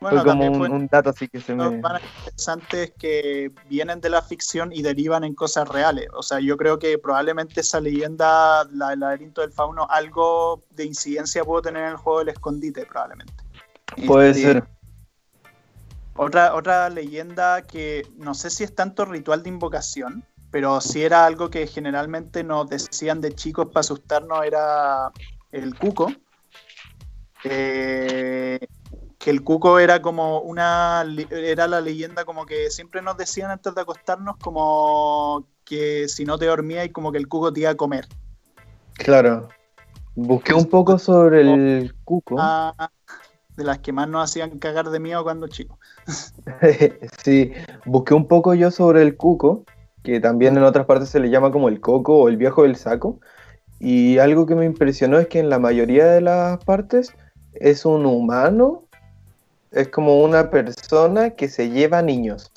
[0.00, 1.64] Bueno, como un, dato así que se me...
[1.64, 6.06] interesantes que vienen de la ficción y derivan en cosas reales.
[6.14, 10.84] O sea, yo creo que probablemente esa leyenda, la del laberinto del fauno, algo de
[10.84, 13.34] incidencia pudo tener en el juego del escondite, probablemente.
[14.06, 14.77] Puede ser.
[16.18, 21.24] Otra, otra leyenda que no sé si es tanto ritual de invocación, pero si era
[21.24, 25.12] algo que generalmente nos decían de chicos para asustarnos, era
[25.52, 26.12] el cuco.
[27.44, 28.58] Eh,
[29.16, 33.72] que el cuco era como una era la leyenda como que siempre nos decían antes
[33.72, 37.70] de acostarnos como que si no te dormías y como que el cuco te iba
[37.70, 38.08] a comer.
[38.94, 39.48] Claro.
[40.16, 42.36] Busqué un poco sobre el cuco.
[42.40, 42.90] Ah,
[43.58, 45.78] de las que más nos hacían cagar de miedo cuando chicos.
[47.22, 47.52] sí,
[47.84, 49.64] busqué un poco yo sobre el cuco,
[50.02, 52.76] que también en otras partes se le llama como el coco o el viejo del
[52.76, 53.20] saco.
[53.80, 57.12] Y algo que me impresionó es que en la mayoría de las partes
[57.52, 58.88] es un humano
[59.70, 62.52] es como una persona que se lleva niños.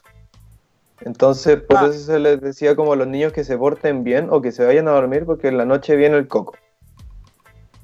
[1.01, 1.87] Entonces, por ah.
[1.87, 4.65] eso se les decía como a los niños que se porten bien o que se
[4.65, 6.55] vayan a dormir porque en la noche viene el coco.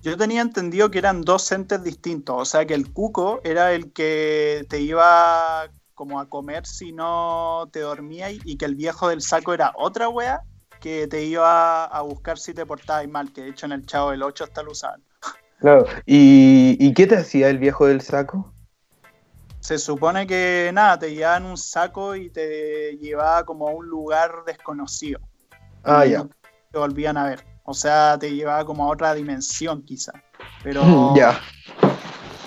[0.04, 3.92] Yo tenía entendido que eran dos entes distintos, o sea que el cuco era el
[3.92, 9.22] que te iba como a comer si no te dormías y que el viejo del
[9.22, 10.42] saco era otra wea
[10.80, 14.12] que te iba a buscar si te portabas mal, que de hecho en el Chavo
[14.12, 15.04] del 8 hasta lo usaban.
[15.60, 18.54] Claro, ¿Y, ¿y qué te hacía el viejo del saco?
[19.68, 24.44] se supone que nada, te llevaban un saco y te llevaba como a un lugar
[24.46, 25.20] desconocido.
[25.84, 26.26] Ah, ya.
[26.72, 27.44] te volvían a ver.
[27.70, 30.14] O sea, te llevaba como a otra dimensión quizá.
[30.64, 30.82] Pero
[31.16, 31.38] ya.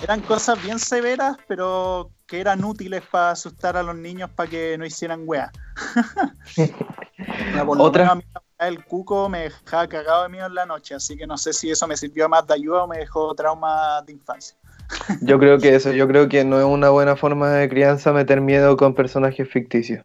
[0.01, 4.75] eran cosas bien severas, pero que eran útiles para asustar a los niños para que
[4.79, 5.51] no hicieran wea.
[7.77, 8.19] Otra.
[8.57, 11.69] el cuco me dejaba cagado de miedo en la noche, así que no sé si
[11.69, 14.57] eso me sirvió más de ayuda o me dejó trauma de infancia.
[15.21, 18.41] Yo creo que eso, yo creo que no es una buena forma de crianza meter
[18.41, 20.03] miedo con personajes ficticios.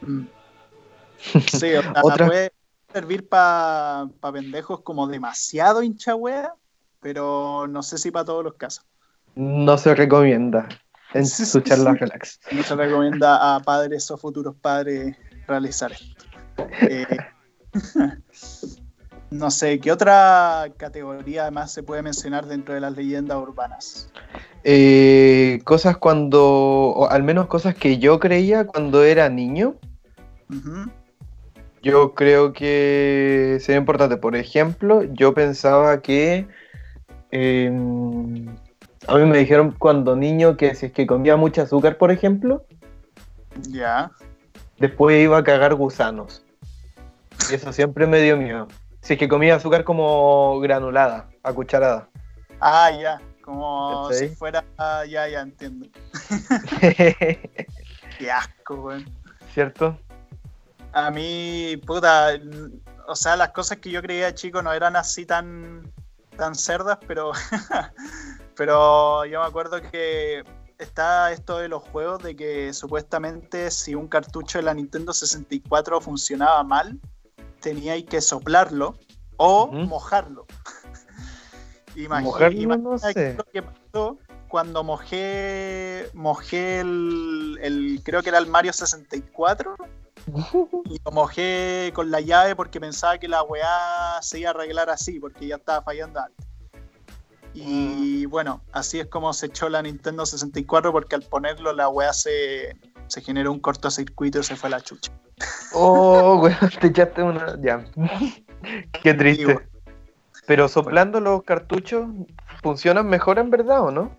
[0.00, 0.22] Mm.
[1.18, 2.50] Sí, o sea, puede
[2.92, 6.14] servir para pendejos como demasiado hincha
[7.00, 8.84] pero no sé si para todos los casos.
[9.34, 10.68] No se recomienda
[11.14, 12.40] en su charla relax.
[12.52, 16.24] No se recomienda a padres o futuros padres realizar esto.
[16.82, 17.06] Eh,
[19.30, 24.10] No sé, ¿qué otra categoría además se puede mencionar dentro de las leyendas urbanas?
[24.64, 29.76] Eh, cosas cuando, o al menos cosas que yo creía cuando era niño.
[31.82, 34.16] Yo creo que sería importante.
[34.16, 36.46] Por ejemplo, yo pensaba que...
[37.30, 38.48] Em,
[39.06, 42.64] A mí me dijeron cuando niño que si es que comía mucho azúcar, por ejemplo,
[43.68, 44.10] Ya.
[44.78, 46.44] después iba a cagar gusanos.
[47.50, 48.68] Y eso siempre me dio miedo.
[49.00, 52.08] Si es que comía azúcar como granulada, a cucharada.
[52.60, 53.20] Ah, ya.
[53.42, 54.64] Como si fuera.
[54.76, 55.86] ah, ya, ya entiendo.
[58.18, 59.04] Qué asco, weón.
[59.54, 59.98] ¿Cierto?
[60.92, 62.30] A mí, puta,
[63.06, 65.92] o sea, las cosas que yo creía chico no eran así tan,
[66.36, 67.32] tan cerdas, pero,
[68.56, 70.42] pero yo me acuerdo que
[70.78, 76.00] está esto de los juegos, de que supuestamente si un cartucho de la Nintendo 64
[76.00, 76.98] funcionaba mal,
[77.60, 78.96] teníais que soplarlo
[79.36, 80.46] o mojarlo.
[81.96, 83.34] Imagi- Mojarlo, no imagina sé.
[83.34, 89.76] lo que pasó cuando mojé, mojé el, el- creo que era el Mario 64
[90.84, 94.90] y lo mojé con la llave porque pensaba que la weá se iba a arreglar
[94.90, 96.46] así, porque ya estaba fallando antes.
[97.52, 102.12] Y bueno, así es como se echó la Nintendo 64, porque al ponerlo la weá
[102.12, 102.76] se,
[103.08, 105.12] se generó un cortocircuito y se fue a la chucha.
[105.72, 107.60] Oh, weón, te echaste una.
[107.60, 107.84] Ya.
[109.02, 109.58] Qué triste.
[110.46, 112.08] Pero soplando los cartuchos,
[112.62, 114.16] ¿funcionan mejor en verdad o no?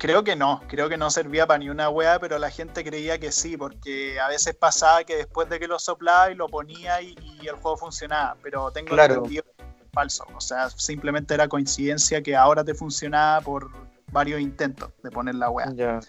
[0.00, 3.18] Creo que no, creo que no servía para ni una weá, pero la gente creía
[3.18, 7.02] que sí, porque a veces pasaba que después de que lo soplaba y lo ponía
[7.02, 9.16] y, y el juego funcionaba, pero tengo Claro.
[9.16, 13.70] entendido que es falso, o sea, simplemente era coincidencia que ahora te funcionaba por
[14.10, 15.70] varios intentos de poner la weá.
[15.74, 16.00] Ya.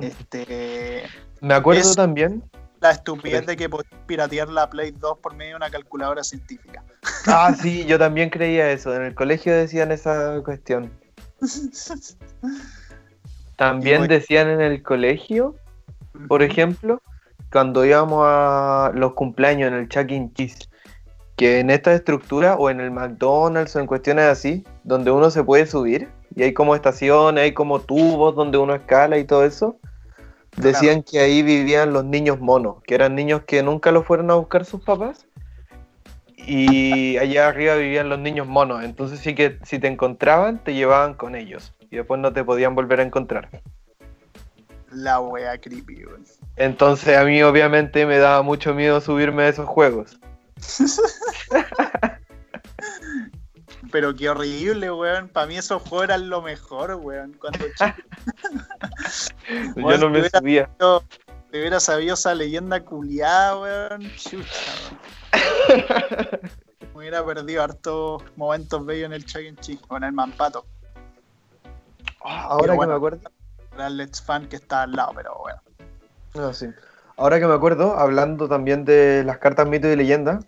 [0.00, 1.04] Este,
[1.40, 2.42] Me acuerdo Es- también.
[2.80, 6.82] la estupidez de que podías piratear la Play 2 por medio de una calculadora científica.
[7.26, 8.94] Ah, sí, yo también creía eso.
[8.94, 10.90] En el colegio decían esa cuestión.
[13.56, 14.14] También bueno.
[14.14, 15.56] decían en el colegio,
[16.28, 17.02] por ejemplo,
[17.50, 20.30] cuando íbamos a los cumpleaños en el Chuck E.
[20.34, 20.68] Cheese,
[21.36, 25.44] que en esta estructura o en el McDonald's o en cuestiones así, donde uno se
[25.44, 29.78] puede subir y hay como estaciones, hay como tubos donde uno escala y todo eso,
[30.56, 34.34] decían que ahí vivían los niños monos, que eran niños que nunca los fueron a
[34.34, 35.27] buscar sus papás.
[36.46, 41.14] Y allá arriba vivían los niños monos, entonces sí que si te encontraban, te llevaban
[41.14, 43.48] con ellos y después no te podían volver a encontrar.
[44.90, 46.24] La wea creepy, weón.
[46.56, 50.18] Entonces a mí obviamente me daba mucho miedo subirme a esos juegos.
[53.90, 55.28] Pero qué horrible, weón.
[55.28, 57.34] Para mí esos juegos eran lo mejor, weón.
[57.34, 57.94] Cuando chico
[59.76, 60.68] Yo no me subía.
[61.50, 64.10] me hubiera sabido esa leyenda culiada, weón.
[64.16, 65.17] Chucha, weón.
[66.94, 69.54] Me hubiera perdido hartos momentos bellos en el Chuck E.
[69.56, 70.66] Cheese o en el Mampato.
[72.24, 72.82] Ah, Ahora bueno.
[72.82, 73.30] que me acuerdo.
[73.74, 75.60] Era el Let's Fan que está al lado, pero bueno.
[76.34, 76.66] No, sí.
[77.16, 80.40] Ahora que me acuerdo, hablando también de las cartas mito y leyenda,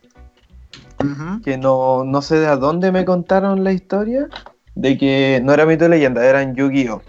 [1.44, 4.28] que no, no sé de a dónde me contaron la historia,
[4.74, 7.02] de que no era mito y leyenda, eran Yu-Gi-Oh!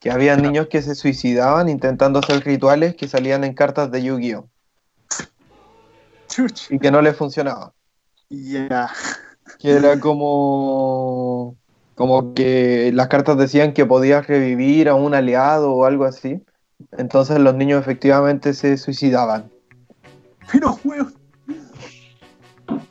[0.00, 4.48] Que había niños que se suicidaban intentando hacer rituales que salían en cartas de Yu-Gi-Oh!
[6.70, 7.72] Y que no les funcionaba.
[8.28, 8.90] Ya.
[9.58, 11.56] Que era como.
[11.94, 16.42] Como que las cartas decían que podías revivir a un aliado o algo así.
[16.96, 19.50] Entonces los niños efectivamente se suicidaban.
[20.50, 21.14] Pero, weón.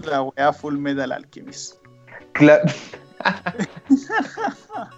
[0.04, 1.76] La wea Full Metal Alchemist.
[2.34, 2.62] Cla-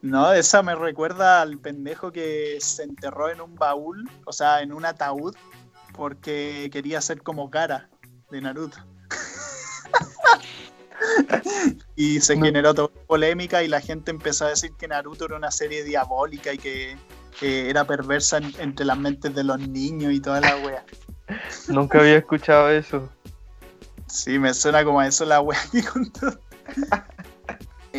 [0.00, 4.72] No, esa me recuerda al pendejo que se enterró en un baúl, o sea, en
[4.72, 5.34] un ataúd,
[5.98, 7.90] porque quería ser como Gara
[8.30, 8.78] de Naruto.
[11.96, 12.46] y se No.
[12.46, 15.82] generó toda una polémica y la gente empezó a decir que Naruto era una serie
[15.84, 16.96] diabólica y que,
[17.40, 20.84] que era perversa en- entre las mentes de los niños y toda la wea.
[21.68, 23.10] Nunca había escuchado eso.
[24.06, 26.38] Sí, me suena como a eso la wea que contó.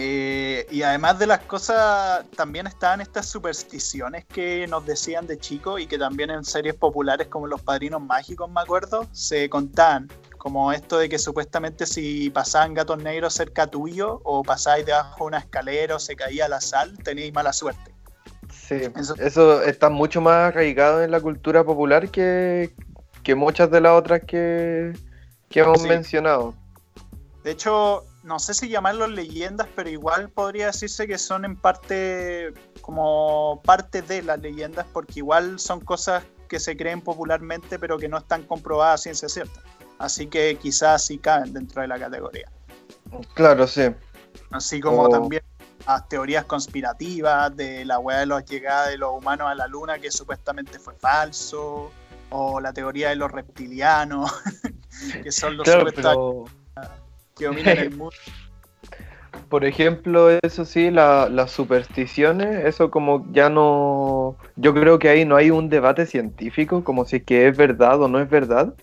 [0.02, 5.82] Eh, y además de las cosas, también estaban estas supersticiones que nos decían de chicos
[5.82, 10.08] y que también en series populares como Los Padrinos Mágicos, me acuerdo, se contaban.
[10.38, 15.28] Como esto de que supuestamente si pasaban gatos negros cerca tuyo o pasabais debajo de
[15.28, 17.94] una escalera o se caía la sal, teníais mala suerte.
[18.50, 22.74] Sí, Eso- eso está mucho más arraigado en la cultura popular que,
[23.22, 24.94] que muchas de las otras que,
[25.50, 25.90] que hemos Sí.
[25.90, 26.54] mencionado.
[27.44, 32.54] De hecho, no sé si llamarlos leyendas, pero igual podría decirse que son en parte
[32.82, 38.10] como parte de las leyendas, porque igual son cosas que se creen popularmente, pero que
[38.10, 39.62] no están comprobadas a ciencia cierta.
[40.00, 42.50] Así que quizás sí caben dentro de la categoría.
[43.34, 43.84] Claro, sí.
[44.52, 45.42] Así como O- también
[45.88, 50.00] las teorías conspirativas de la weá de la llegada de los humanos a la luna,
[50.00, 51.92] que supuestamente fue falso,
[52.30, 54.32] o la teoría de los reptilianos,
[55.24, 56.46] que son los Claro, supuestos pero,
[57.40, 58.16] que dominan el mundo.
[59.50, 64.38] Por ejemplo, eso sí, las supersticiones, eso como ya no...
[64.56, 68.00] Yo creo que ahí no hay un debate científico, como si es que es verdad
[68.00, 68.76] o no es verdad,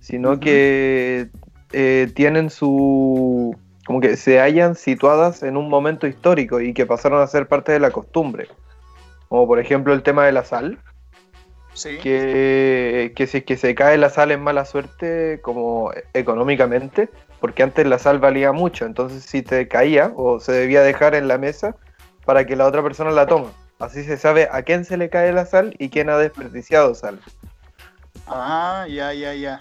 [0.00, 1.28] sino que
[1.72, 3.54] eh, tienen su...
[3.86, 7.72] como que se hallan situadas en un momento histórico y que pasaron a ser parte
[7.72, 8.48] de la costumbre.
[9.28, 10.78] Como por ejemplo el tema de la sal.
[11.74, 11.98] Sí.
[11.98, 17.10] Que, que si es que se cae la sal en mala suerte, como económicamente,
[17.44, 21.28] porque antes la sal valía mucho, entonces si te caía o se debía dejar en
[21.28, 21.76] la mesa
[22.24, 23.48] para que la otra persona la tome.
[23.78, 27.20] Así se sabe a quién se le cae la sal y quién ha desperdiciado sal.
[28.26, 29.58] Ah, ya, ya, ya.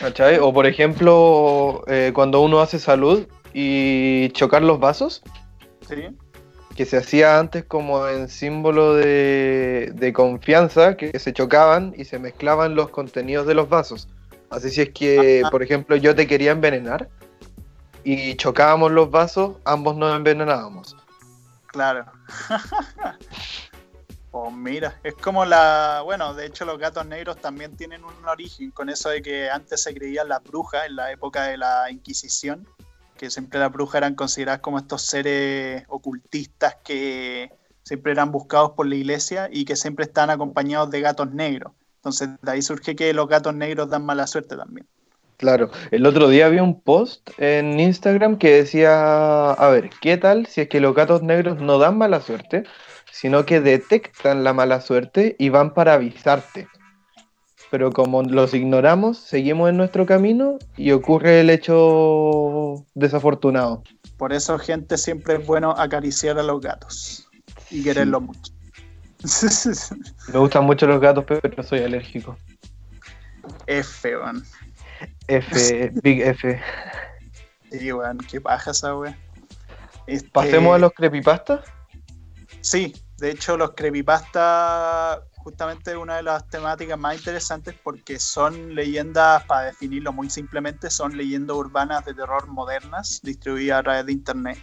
[0.00, 0.40] ¿Cachai?
[0.40, 5.22] O por ejemplo, eh, cuando uno hace salud y chocar los vasos.
[5.88, 6.08] Sí.
[6.74, 12.18] Que se hacía antes como en símbolo de, de confianza, que se chocaban y se
[12.18, 14.08] mezclaban los contenidos de los vasos.
[14.50, 17.08] Así si es que, por ejemplo, yo te quería envenenar,
[18.04, 20.96] y chocábamos los vasos, ambos nos envenenábamos.
[21.66, 22.06] Claro.
[24.30, 26.02] pues mira, es como la.
[26.04, 29.82] Bueno, de hecho, los gatos negros también tienen un origen con eso de que antes
[29.82, 32.66] se creían las brujas en la época de la Inquisición,
[33.16, 38.86] que siempre las brujas eran consideradas como estos seres ocultistas que siempre eran buscados por
[38.86, 41.72] la iglesia y que siempre están acompañados de gatos negros.
[42.00, 44.86] Entonces, de ahí surge que los gatos negros dan mala suerte también.
[45.36, 50.46] Claro, el otro día vi un post en Instagram que decía, a ver, ¿qué tal
[50.46, 52.64] si es que los gatos negros no dan mala suerte,
[53.12, 56.68] sino que detectan la mala suerte y van para avisarte?
[57.70, 63.82] Pero como los ignoramos, seguimos en nuestro camino y ocurre el hecho desafortunado.
[64.16, 67.28] Por eso, gente, siempre es bueno acariciar a los gatos
[67.70, 68.59] y quererlos mucho.
[70.32, 72.36] Me gustan mucho los gatos, pero soy alérgico.
[73.66, 74.44] F, weón.
[75.26, 76.60] F, Big F.
[77.70, 79.16] Sí, weón, qué paja esa weón.
[80.06, 81.64] Este, ¿Pasemos a los creepypastas?
[82.62, 89.44] Sí, de hecho los creepypastas justamente una de las temáticas más interesantes porque son leyendas,
[89.44, 94.58] para definirlo muy simplemente, son leyendas urbanas de terror modernas distribuidas a través de internet.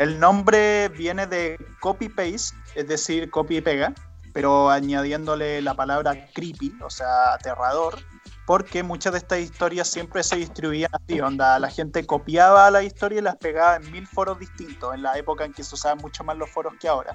[0.00, 3.92] El nombre viene de copy-paste, es decir, copy y pega,
[4.32, 7.98] pero añadiéndole la palabra creepy, o sea, aterrador,
[8.46, 13.18] porque muchas de estas historias siempre se distribuían así, onda, la gente copiaba la historia
[13.18, 16.24] y las pegaba en mil foros distintos, en la época en que se usaban mucho
[16.24, 17.14] más los foros que ahora,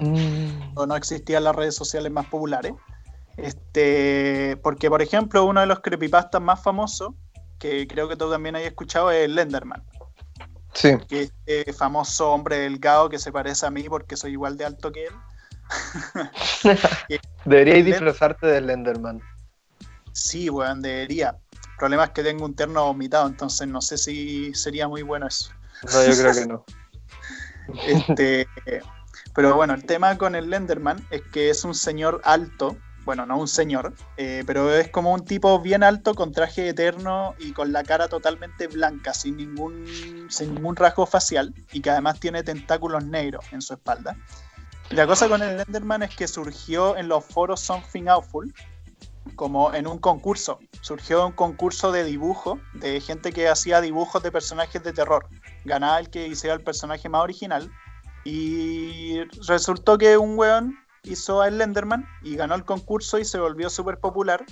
[0.00, 0.72] mm.
[0.74, 2.72] o no existían las redes sociales más populares.
[3.36, 7.14] Este, porque, por ejemplo, uno de los creepypastas más famosos,
[7.60, 9.84] que creo que tú también hayas escuchado, es Lenderman.
[10.74, 10.96] Sí.
[11.08, 14.92] Que este famoso hombre delgado que se parece a mí porque soy igual de alto
[14.92, 15.14] que él.
[17.44, 19.20] Deberíais disfrazarte de Lenderman.
[20.12, 21.36] Sí, weón, debería.
[21.52, 25.26] El problema es que tengo un terno vomitado, entonces no sé si sería muy bueno
[25.26, 25.50] eso.
[25.92, 26.64] No, yo creo que no.
[27.86, 28.46] este,
[29.34, 33.38] pero bueno, el tema con el Lenderman es que es un señor alto, bueno, no
[33.38, 37.72] un señor, eh, pero es como un tipo bien alto con traje eterno y con
[37.72, 43.04] la cara totalmente blanca, sin ningún, sin ningún rasgo facial y que además tiene tentáculos
[43.04, 44.16] negros en su espalda.
[44.90, 48.54] La cosa con el Lenderman es que surgió en los foros Something Awful,
[49.34, 50.58] como en un concurso.
[50.82, 55.26] Surgió un concurso de dibujo de gente que hacía dibujos de personajes de terror.
[55.64, 57.70] Ganaba el que hiciera el personaje más original.
[58.24, 63.70] Y resultó que un weón hizo a Lenderman y ganó el concurso y se volvió
[63.70, 64.44] súper popular.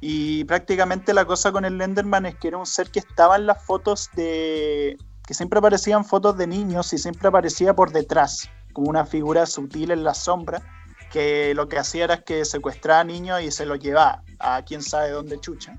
[0.00, 3.46] Y prácticamente la cosa con el Lenderman es que era un ser que estaba en
[3.46, 4.96] las fotos de.
[5.26, 9.90] que siempre aparecían fotos de niños y siempre aparecía por detrás, como una figura sutil
[9.90, 10.62] en la sombra
[11.10, 14.82] que lo que hacía era que secuestraba a niños y se los llevaba a quién
[14.82, 15.78] sabe dónde chucha.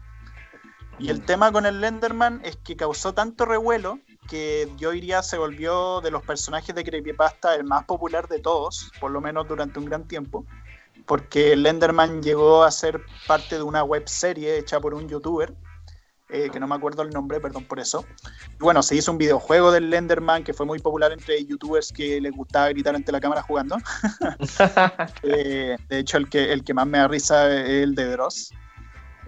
[1.00, 1.26] Y el mm.
[1.26, 6.12] tema con el Lenderman es que causó tanto revuelo que yo diría se volvió de
[6.12, 10.08] los personajes de Creepypasta el más popular de todos, por lo menos durante un gran
[10.08, 10.46] tiempo,
[11.06, 15.54] porque el Lenderman llegó a ser parte de una web serie hecha por un youtuber
[16.30, 18.06] eh, que no me acuerdo el nombre, perdón por eso.
[18.60, 22.34] Bueno, se hizo un videojuego del Lenderman que fue muy popular entre youtubers que les
[22.34, 23.78] gustaba gritar ante la cámara jugando.
[25.24, 28.52] Eh, de hecho, el que, el que más me da risa es el de Dross.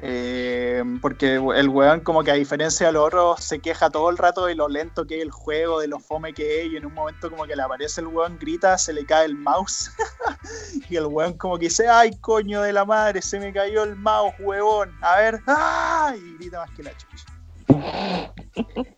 [0.01, 4.17] Eh, porque el weón como que a diferencia de los otros se queja todo el
[4.17, 6.85] rato de lo lento que es el juego, de lo fome que es y en
[6.85, 9.91] un momento como que le aparece el weón, grita, se le cae el mouse
[10.89, 13.97] y el weón como que dice, ay coño de la madre, se me cayó el
[13.97, 16.13] mouse, huevón, a ver, ¡ah!
[16.15, 17.25] y grita más que la chucha.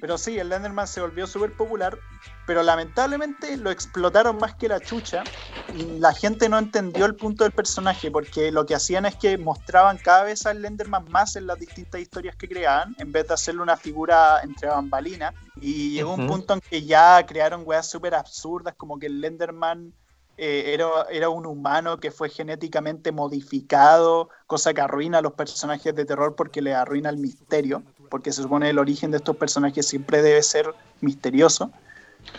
[0.00, 1.98] Pero sí, el Lenderman se volvió súper popular
[2.46, 5.24] pero lamentablemente lo explotaron más que la chucha
[5.72, 9.36] y la gente no entendió el punto del personaje porque lo que hacían es que
[9.38, 13.34] mostraban cada vez al Lenderman más en las distintas historias que creaban en vez de
[13.34, 18.14] hacerle una figura entre bambalinas y llegó un punto en que ya crearon weas súper
[18.14, 19.92] absurdas como que el Lenderman
[20.36, 25.94] eh, era, era, un humano que fue genéticamente modificado, cosa que arruina a los personajes
[25.94, 29.86] de terror porque le arruina el misterio, porque se supone el origen de estos personajes
[29.86, 31.70] siempre debe ser misterioso.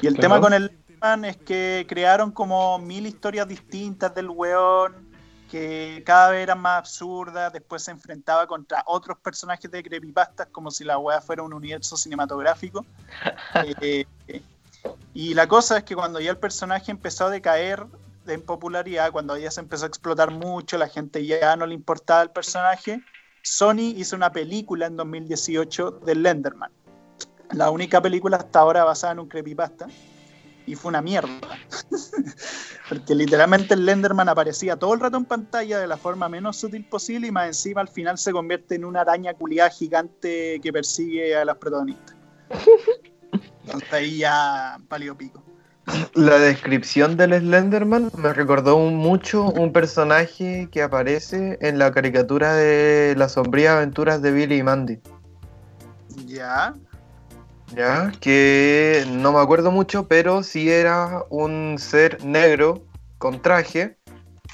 [0.01, 0.71] Y el tema con el
[1.01, 5.09] man es que crearon como mil historias distintas del weón,
[5.49, 10.71] que cada vez eran más absurdas, después se enfrentaba contra otros personajes de creepypastas como
[10.71, 12.85] si la weá fuera un universo cinematográfico.
[13.81, 14.05] Eh,
[15.13, 17.85] y la cosa es que cuando ya el personaje empezó a decaer
[18.27, 22.21] en popularidad, cuando ya se empezó a explotar mucho, la gente ya no le importaba
[22.21, 23.01] el personaje,
[23.41, 26.71] Sony hizo una película en 2018 de Lenderman
[27.51, 29.87] la única película hasta ahora basada en un creepypasta.
[30.67, 31.29] Y fue una mierda.
[32.89, 36.85] Porque literalmente el Lenderman aparecía todo el rato en pantalla de la forma menos sutil
[36.85, 41.35] posible y más encima al final se convierte en una araña culiada gigante que persigue
[41.35, 42.15] a las protagonistas.
[43.63, 45.43] Entonces ahí ya palió pico.
[46.15, 53.13] La descripción del Slenderman me recordó mucho un personaje que aparece en la caricatura de
[53.17, 54.99] las sombrías aventuras de Billy y Mandy.
[56.25, 56.73] Ya.
[57.73, 62.83] Ya, que no me acuerdo mucho, pero sí era un ser negro
[63.17, 63.97] con traje,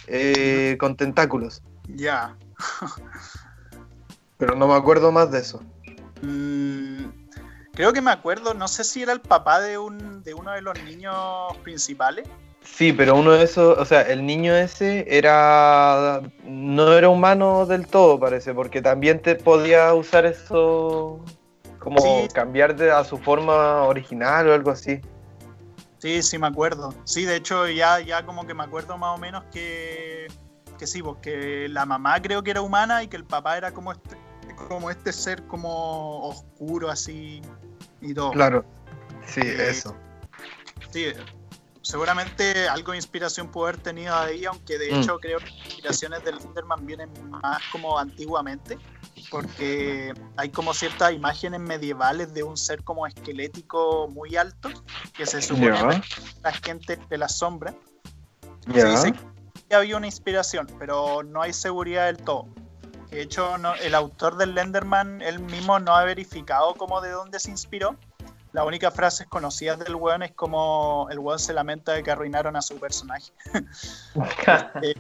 [0.08, 1.62] eh, con tentáculos.
[1.88, 2.38] Ya.
[4.38, 5.62] pero no me acuerdo más de eso.
[6.22, 7.06] Mm,
[7.74, 10.62] creo que me acuerdo, no sé si era el papá de, un, de uno de
[10.62, 11.16] los niños
[11.64, 12.28] principales.
[12.64, 16.22] Sí, pero uno de esos, o sea, el niño ese era.
[16.44, 21.20] no era humano del todo, parece, porque también te podía usar eso
[21.82, 25.02] como cambiar de, a su forma original o algo así.
[25.98, 26.94] Sí, sí, me acuerdo.
[27.06, 30.28] Sí, de hecho, ya, ya como que me acuerdo más o menos que,
[30.78, 33.92] que sí, porque la mamá creo que era humana y que el papá era como
[33.92, 34.16] este,
[34.68, 37.42] como este ser como oscuro así
[38.00, 38.32] y todo.
[38.32, 38.64] Claro,
[39.26, 39.96] sí, eh, eso.
[40.92, 41.06] Sí,
[41.82, 44.96] seguramente algo de inspiración pudo haber tenido ahí, aunque de mm.
[44.96, 48.78] hecho creo que las inspiraciones del Enderman vienen más como antiguamente
[49.30, 54.70] porque hay como ciertas imágenes medievales de un ser como esquelético muy alto
[55.14, 56.02] que se supone
[56.44, 57.74] la gente de la sombra.
[58.72, 59.14] Se dice
[59.70, 62.48] que había una inspiración, pero no hay seguridad del todo.
[63.10, 67.52] De hecho, el autor del Lenderman, él mismo no ha verificado como de dónde se
[67.52, 67.98] inspiró.
[68.54, 72.56] La única frase conocida del weón es como el weón se lamenta de que arruinaron
[72.56, 73.32] a su personaje.
[74.82, 74.96] Eh,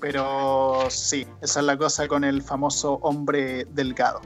[0.00, 4.20] pero sí, esa es la cosa con el famoso hombre delgado.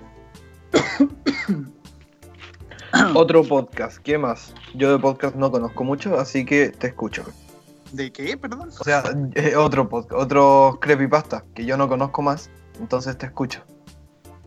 [3.14, 4.55] Otro podcast, ¿qué más?
[4.74, 7.24] Yo de podcast no conozco mucho, así que te escucho.
[7.93, 8.70] ¿De qué, perdón?
[8.81, 9.05] O sea,
[9.35, 12.51] eh, otro podcast, otro creepypasta que yo no conozco más,
[12.81, 13.62] entonces te escucho.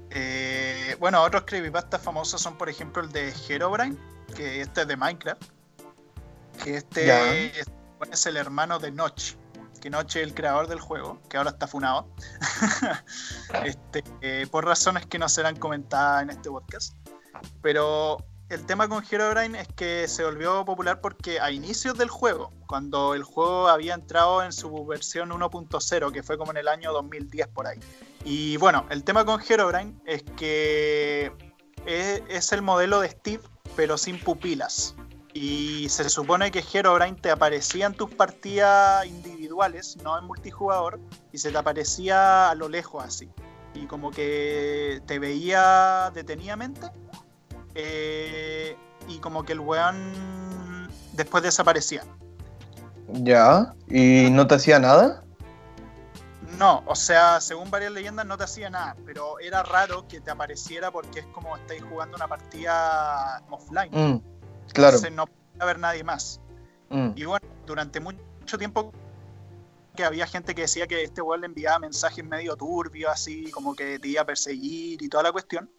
[0.10, 0.49] Eh,
[1.00, 3.98] bueno, otros creepypastas famosos son, por ejemplo, el de Herobrine,
[4.36, 5.44] que este es de Minecraft,
[6.64, 7.60] que este
[8.12, 9.34] es el hermano de Notch
[9.80, 12.08] que Noche el creador del juego, que ahora está funado,
[13.64, 16.96] este, eh, por razones que no serán comentadas en este podcast.
[17.62, 18.18] Pero
[18.50, 23.14] el tema con Herobrine es que se volvió popular porque a inicios del juego, cuando
[23.14, 27.48] el juego había entrado en su versión 1.0, que fue como en el año 2010
[27.50, 27.80] por ahí.
[28.26, 31.32] Y bueno, el tema con Herobrine es que
[31.86, 33.44] es, es el modelo de Steve,
[33.76, 34.96] pero sin pupilas.
[35.32, 41.00] Y se supone que Herobrine te aparecía en tus partidas individuales, no en multijugador,
[41.32, 43.30] y se te aparecía a lo lejos así.
[43.76, 46.90] Y como que te veía detenidamente.
[47.76, 48.76] Eh,
[49.08, 52.04] y como que el weón después desaparecía.
[53.08, 55.24] Ya, ¿y no te hacía nada?
[56.58, 60.30] No, o sea, según varias leyendas no te hacía nada, pero era raro que te
[60.30, 63.92] apareciera porque es como estáis jugando una partida offline.
[63.92, 64.22] Mm.
[64.74, 64.98] Claro.
[64.98, 66.42] Entonces no puede haber nadie más.
[66.90, 67.12] Mm.
[67.16, 68.92] Y bueno, durante mucho tiempo
[69.96, 73.76] que había gente que decía que este weón le enviaba mensajes medio turbios, así como
[73.76, 75.70] que te iba a perseguir y toda la cuestión.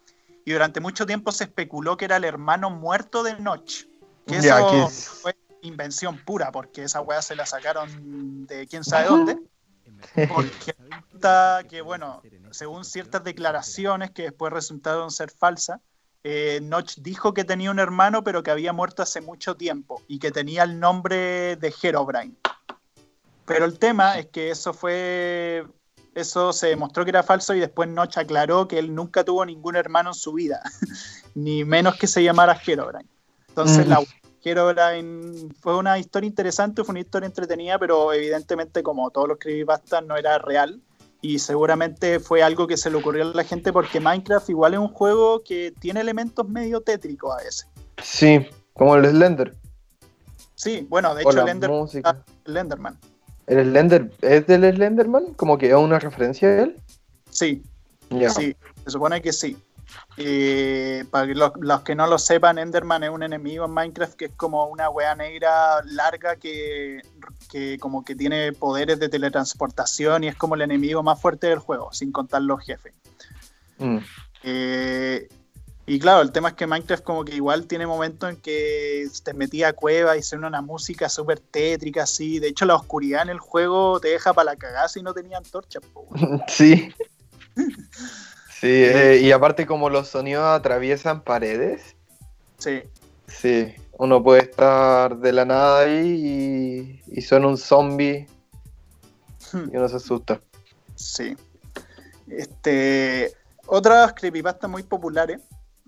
[0.45, 3.85] Y durante mucho tiempo se especuló que era el hermano muerto de Notch.
[4.27, 9.39] Que eso fue invención pura, porque esa weá se la sacaron de quién sabe dónde.
[10.29, 10.75] Porque
[11.69, 15.81] que, bueno, según ciertas declaraciones que después resultaron ser falsas,
[16.23, 20.19] eh, Notch dijo que tenía un hermano, pero que había muerto hace mucho tiempo y
[20.19, 22.35] que tenía el nombre de Herobrine.
[23.47, 25.67] Pero el tema es que eso fue.
[26.15, 29.77] Eso se demostró que era falso y después Notch aclaró que él nunca tuvo ningún
[29.77, 30.61] hermano en su vida,
[31.35, 33.09] ni menos que se llamara Herobrine.
[33.49, 34.03] Entonces, la
[34.43, 40.05] Herobrine fue una historia interesante, fue una historia entretenida, pero evidentemente como todos los creepypastas
[40.05, 40.81] no era real
[41.23, 44.81] y seguramente fue algo que se le ocurrió a la gente porque Minecraft igual es
[44.81, 47.69] un juego que tiene elementos medio tétricos a veces.
[48.03, 49.55] Sí, como el Slender.
[50.55, 51.61] Sí, bueno, de hecho el
[52.45, 52.99] Slenderman.
[52.99, 53.20] ¿El
[53.51, 55.35] Slender es del Slenderman?
[55.35, 56.77] ¿Como que es una referencia a él?
[57.31, 57.63] Sí,
[58.11, 59.57] sí, se supone que sí.
[60.17, 64.33] Eh, para los, que no lo sepan, Enderman es un enemigo en Minecraft que es
[64.33, 67.01] como una wea negra larga que,
[67.81, 71.93] como que tiene poderes de teletransportación y es como el enemigo más fuerte del juego,
[71.93, 72.93] sin contar los jefes.
[73.79, 73.99] Mm.
[74.43, 75.29] Eh,
[75.91, 79.35] y claro, el tema es que Minecraft como que igual tiene momentos en que te
[79.35, 82.39] metía a cueva y suena una música súper tétrica así.
[82.39, 85.43] De hecho, la oscuridad en el juego te deja para la cagada si no tenían
[85.45, 85.83] antorchas.
[86.47, 86.95] sí.
[87.57, 87.65] Sí,
[88.63, 91.97] eh, y aparte como los sonidos atraviesan paredes.
[92.59, 92.85] Sí.
[93.27, 98.29] Sí, uno puede estar de la nada ahí y, y suena un zombie
[99.53, 100.41] y uno se asusta.
[100.95, 101.37] Sí.
[102.29, 103.33] Este,
[103.67, 105.41] otras creepypastas muy populares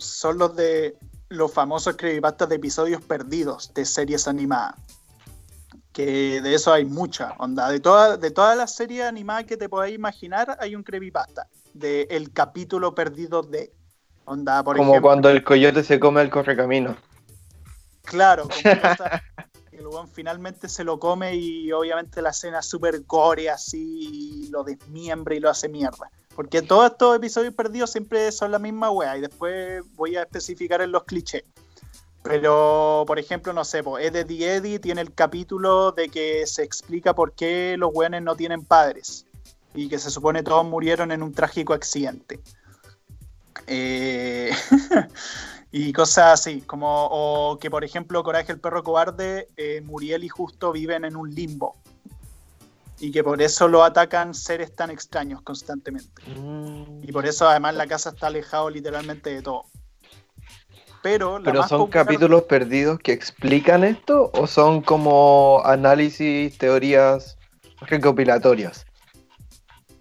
[0.04, 0.96] son los de
[1.28, 4.74] los famosos creepypastas de episodios perdidos de series animadas.
[5.92, 7.68] Que de eso hay mucha onda.
[7.68, 12.06] De, toda, de todas las series animadas que te podáis imaginar, hay un creepypasta de
[12.10, 13.72] el capítulo perdido de.
[14.24, 16.96] Onda, por como cuando el coyote se come el correcamino.
[18.04, 18.48] Claro,
[19.72, 24.48] el weón finalmente se lo come y obviamente la escena es súper gore así, y
[24.50, 26.10] lo desmiembra y lo hace mierda.
[26.34, 30.80] Porque todos estos episodios perdidos siempre son la misma wea y después voy a especificar
[30.80, 31.44] en los clichés.
[32.22, 37.14] Pero, por ejemplo, no sé, pues, Eddie Eddie tiene el capítulo de que se explica
[37.14, 39.26] por qué los weones no tienen padres
[39.74, 42.40] y que se supone todos murieron en un trágico accidente.
[43.66, 44.50] Eh,
[45.72, 50.28] y cosas así, como o que por ejemplo Coraje el perro cobarde, eh, Muriel y
[50.28, 51.76] Justo viven en un limbo.
[53.02, 56.22] Y que por eso lo atacan seres tan extraños constantemente.
[57.02, 59.64] Y por eso además la casa está alejado literalmente de todo.
[61.02, 67.36] Pero, ¿Pero son capítulos perdidos que explican esto o son como análisis, teorías
[67.80, 68.86] recopilatorias?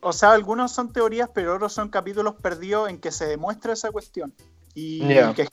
[0.02, 3.92] o sea, algunos son teorías, pero otros son capítulos perdidos en que se demuestra esa
[3.92, 4.34] cuestión.
[4.74, 5.02] Y
[5.34, 5.48] que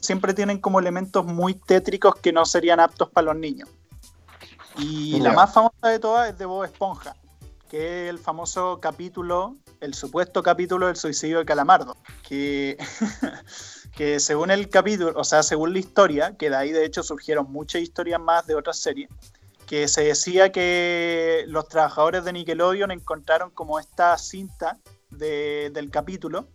[0.00, 3.68] siempre tienen como elementos muy tétricos que no serían aptos para los niños.
[4.78, 7.14] Y la más famosa de todas es de Bob Esponja,
[7.68, 12.76] que es el famoso capítulo, el supuesto capítulo del suicidio de Calamardo, que,
[13.96, 17.50] que según el capítulo, o sea, según la historia, que de ahí de hecho surgieron
[17.50, 19.10] muchas historias más de otras series,
[19.66, 24.78] que se decía que los trabajadores de Nickelodeon encontraron como esta cinta
[25.10, 26.48] del capítulo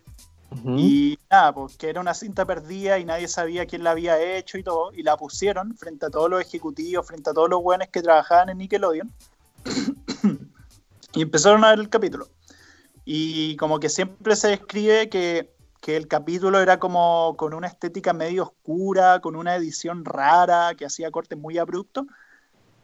[0.65, 4.57] y nada, pues que era una cinta perdida y nadie sabía quién la había hecho
[4.57, 7.89] y todo, y la pusieron frente a todos los ejecutivos, frente a todos los buenos
[7.89, 9.11] que trabajaban en Nickelodeon
[11.13, 12.27] y empezaron a ver el capítulo.
[13.03, 18.13] Y como que siempre se describe que, que el capítulo era como con una estética
[18.13, 22.05] medio oscura, con una edición rara, que hacía cortes muy abruptos,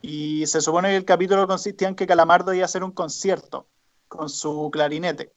[0.01, 3.67] y se supone que el capítulo consistía en que Calamardo iba a hacer un concierto
[4.09, 5.31] con su clarinete.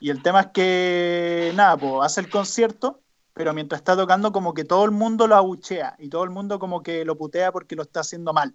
[0.00, 3.00] Y el tema es que, nada, pues hace el concierto,
[3.32, 6.58] pero mientras está tocando como que todo el mundo lo abuchea y todo el mundo
[6.58, 8.54] como que lo putea porque lo está haciendo mal.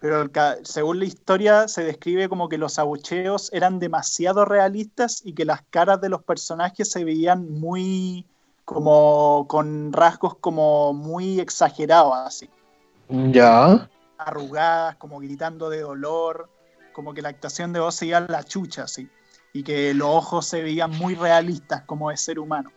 [0.00, 0.30] Pero
[0.64, 5.62] según la historia se describe como que los abucheos eran demasiado realistas y que las
[5.70, 8.26] caras de los personajes se veían muy
[8.66, 12.50] como con rasgos como muy exagerados así.
[13.08, 16.48] Ya arrugadas, como gritando de dolor,
[16.92, 19.08] como que la actuación de voz se iba a la chucha, así,
[19.54, 22.70] y que los ojos se veían muy realistas como de ser humano.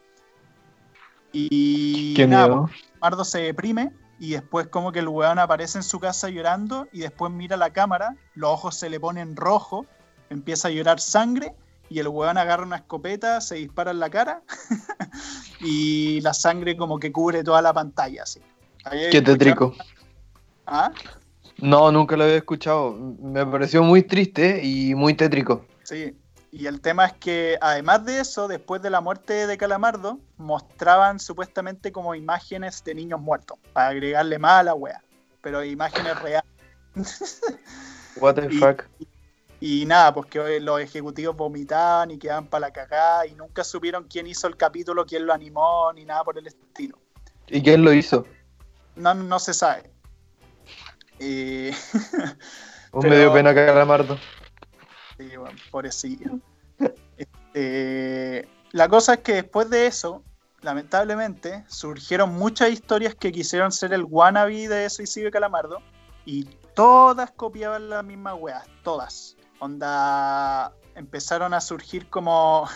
[1.33, 2.65] Y nada,
[3.01, 6.99] Mardo se deprime y después como que el weón aparece en su casa llorando y
[6.99, 9.85] después mira la cámara, los ojos se le ponen rojo,
[10.29, 11.53] empieza a llorar sangre
[11.89, 14.43] y el weón agarra una escopeta, se dispara en la cara
[15.61, 18.23] y la sangre como que cubre toda la pantalla.
[18.23, 18.39] Así.
[19.11, 19.73] Qué tétrico.
[20.67, 20.91] ¿Ah?
[21.57, 22.93] No, nunca lo había escuchado.
[22.93, 25.65] Me pareció muy triste y muy tétrico.
[25.83, 26.15] Sí,
[26.57, 31.19] y el tema es que además de eso, después de la muerte de Calamardo, mostraban
[31.19, 35.03] supuestamente como imágenes de niños muertos, para agregarle más a la wea,
[35.43, 36.49] pero imágenes reales.
[38.19, 38.85] What the fuck.
[39.59, 44.05] Y, nada, pues que los ejecutivos vomitaban y quedaban para la cagada y nunca supieron
[44.05, 46.97] quién hizo el capítulo, quién lo animó, ni nada por el estilo.
[47.45, 48.25] ¿Y quién lo hizo?
[48.95, 49.91] No, no se sabe.
[51.19, 51.69] Y...
[52.93, 54.17] Un medio pena Calamardo.
[55.17, 56.39] Sí, bueno, pobrecillo.
[57.17, 60.23] Este, la cosa es que después de eso,
[60.61, 65.79] lamentablemente, surgieron muchas historias que quisieron ser el wannabe de Suicidio Calamardo
[66.25, 66.43] y
[66.75, 69.35] todas copiaban las mismas weas, todas.
[69.59, 72.67] Onda, empezaron a surgir como,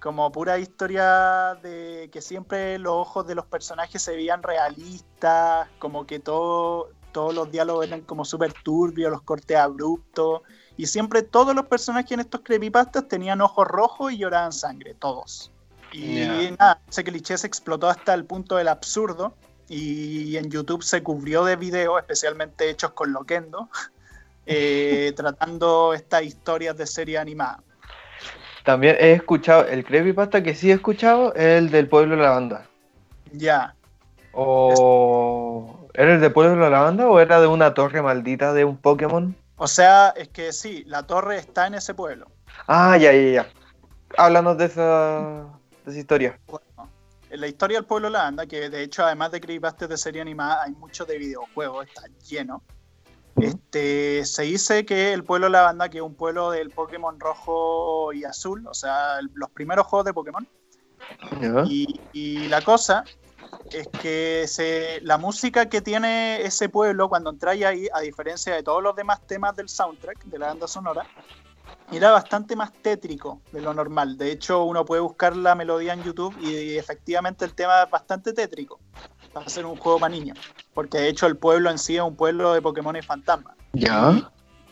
[0.00, 6.06] como pura historia de que siempre los ojos de los personajes se veían realistas, como
[6.06, 10.42] que todo, todos los diálogos eran como súper turbios, los cortes abruptos,
[10.76, 15.50] y siempre todos los personajes en estos creepypastas tenían ojos rojos y lloraban sangre, todos.
[15.92, 16.26] Y
[16.58, 19.34] nada, ese cliché se explotó hasta el punto del absurdo,
[19.68, 23.68] y en YouTube se cubrió de videos, especialmente hechos con Loquendo,
[24.46, 27.60] eh, tratando estas historias de serie animada.
[28.64, 32.30] También he escuchado, el creepypasta que sí he escuchado es el del Pueblo de la
[32.30, 32.66] Banda.
[33.32, 33.74] Ya.
[34.32, 35.88] O...
[35.92, 38.76] ¿Era el del Pueblo de la Banda o era de una torre maldita de un
[38.76, 39.36] Pokémon?
[39.56, 42.26] O sea, es que sí, la torre está en ese pueblo.
[42.66, 43.48] Ah, ya, ya, ya.
[44.16, 45.46] Háblanos de esa,
[45.84, 46.38] de esa historia.
[46.46, 46.90] Bueno,
[47.30, 49.96] en la historia del pueblo de la banda, que de hecho, además de creepypastas de
[49.96, 52.62] serie animada, hay mucho de videojuegos, está lleno.
[53.36, 57.18] Este, se dice que el pueblo de la banda, que es un pueblo del Pokémon
[57.18, 60.46] rojo y azul, o sea, los primeros juegos de Pokémon.
[61.66, 63.04] Y, la cosa
[63.72, 68.62] es que se, la música que tiene ese pueblo cuando entráis ahí, a diferencia de
[68.62, 71.06] todos los demás temas del soundtrack, de la banda sonora,
[71.92, 74.16] era bastante más tétrico de lo normal.
[74.16, 78.32] De hecho, uno puede buscar la melodía en YouTube y efectivamente el tema es bastante
[78.32, 78.80] tétrico
[79.36, 80.38] va a ser un juego para niños.
[80.72, 83.56] Porque de hecho el pueblo en sí es un pueblo de Pokémon y fantasmas.
[83.72, 84.30] Ya.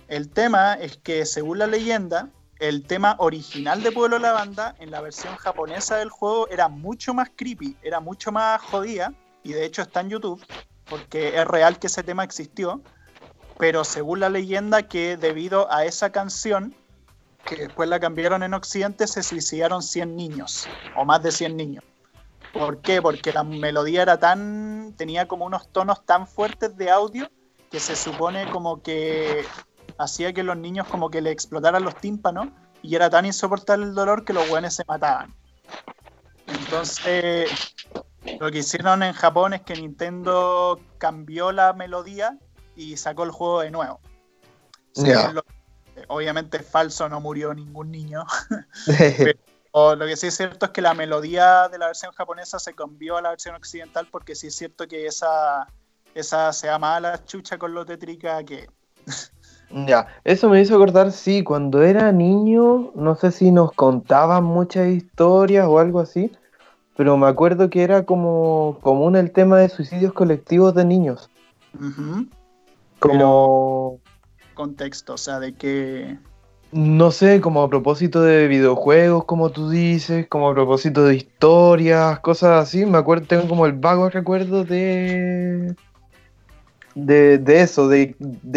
[0.08, 2.28] El tema es que, según la leyenda,
[2.62, 6.68] el tema original de Pueblo de la Banda, en la versión japonesa del juego, era
[6.68, 10.40] mucho más creepy, era mucho más jodida, y de hecho está en YouTube,
[10.88, 12.80] porque es real que ese tema existió,
[13.58, 16.72] pero según la leyenda que debido a esa canción,
[17.44, 21.84] que después la cambiaron en Occidente, se suicidaron 100 niños, o más de 100 niños.
[22.52, 23.02] ¿Por qué?
[23.02, 24.94] Porque la melodía era tan.
[24.96, 27.28] tenía como unos tonos tan fuertes de audio
[27.72, 29.44] que se supone como que
[30.02, 32.48] hacía que los niños como que le explotaran los tímpanos
[32.82, 35.34] y era tan insoportable el dolor que los buenos se mataban.
[36.46, 37.50] Entonces,
[38.38, 42.38] lo que hicieron en Japón es que Nintendo cambió la melodía
[42.76, 44.00] y sacó el juego de nuevo.
[46.08, 48.24] obviamente es falso, no murió ningún niño.
[48.86, 52.74] pero lo que sí es cierto es que la melodía de la versión japonesa se
[52.74, 55.66] cambió a la versión occidental porque sí es cierto que esa,
[56.14, 58.68] esa se llama la chucha con lo tétrica que...
[59.86, 64.88] Ya, eso me hizo acordar, sí, cuando era niño, no sé si nos contaban muchas
[64.88, 66.30] historias o algo así,
[66.96, 71.30] pero me acuerdo que era como común el tema de suicidios colectivos de niños.
[72.98, 73.98] Como...
[74.54, 76.18] contexto, o sea, de que
[76.72, 82.18] no sé, como a propósito de videojuegos, como tú dices, como a propósito de historias,
[82.20, 82.86] cosas así.
[82.86, 85.76] Me acuerdo, tengo como el vago recuerdo de.
[86.94, 88.14] De, eso, de,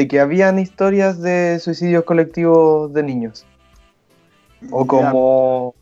[0.10, 3.46] que habían historias de suicidios colectivos de niños.
[4.72, 5.76] O como.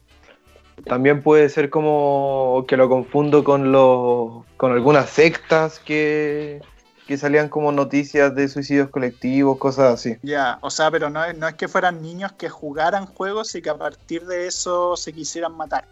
[0.85, 4.45] También puede ser como que lo confundo con los.
[4.57, 6.61] con algunas sectas que
[7.07, 10.17] que salían como noticias de suicidios colectivos, cosas así.
[10.21, 13.69] Ya, o sea, pero no no es que fueran niños que jugaran juegos y que
[13.69, 15.85] a partir de eso se quisieran matar.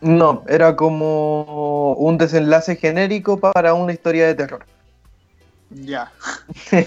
[0.00, 4.64] No, era como un desenlace genérico para una historia de terror.
[5.70, 6.12] Ya.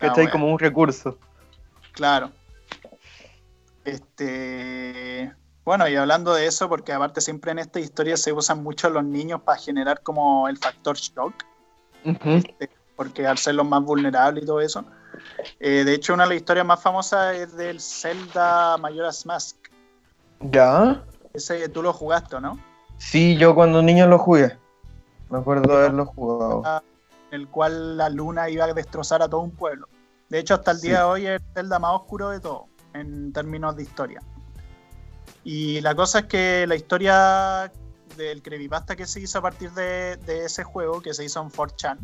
[0.00, 0.30] ¿Cachai?
[0.30, 1.18] como un recurso.
[1.92, 2.30] Claro.
[3.84, 5.32] Este.
[5.64, 9.04] Bueno, y hablando de eso, porque aparte siempre en esta historia se usan mucho los
[9.04, 11.44] niños para generar como el factor shock
[12.96, 14.84] porque al ser los más vulnerables y todo eso.
[15.58, 19.56] Eh, de hecho, una de las historias más famosas es del Zelda Majora's Mask.
[20.40, 21.02] ¿Ya?
[21.32, 22.58] Ese tú lo jugaste, ¿no?
[22.98, 24.56] Sí, yo cuando niño lo jugué.
[25.30, 26.62] Me acuerdo de haberlo jugado.
[26.66, 26.82] En
[27.30, 29.88] el cual la luna iba a destrozar a todo un pueblo.
[30.28, 33.32] De hecho, hasta el día de hoy es el Zelda más oscuro de todo, en
[33.32, 34.20] términos de historia.
[35.42, 37.72] Y la cosa es que la historia
[38.16, 41.50] del creepypasta que se hizo a partir de, de ese juego, que se hizo en
[41.50, 41.98] 4chan,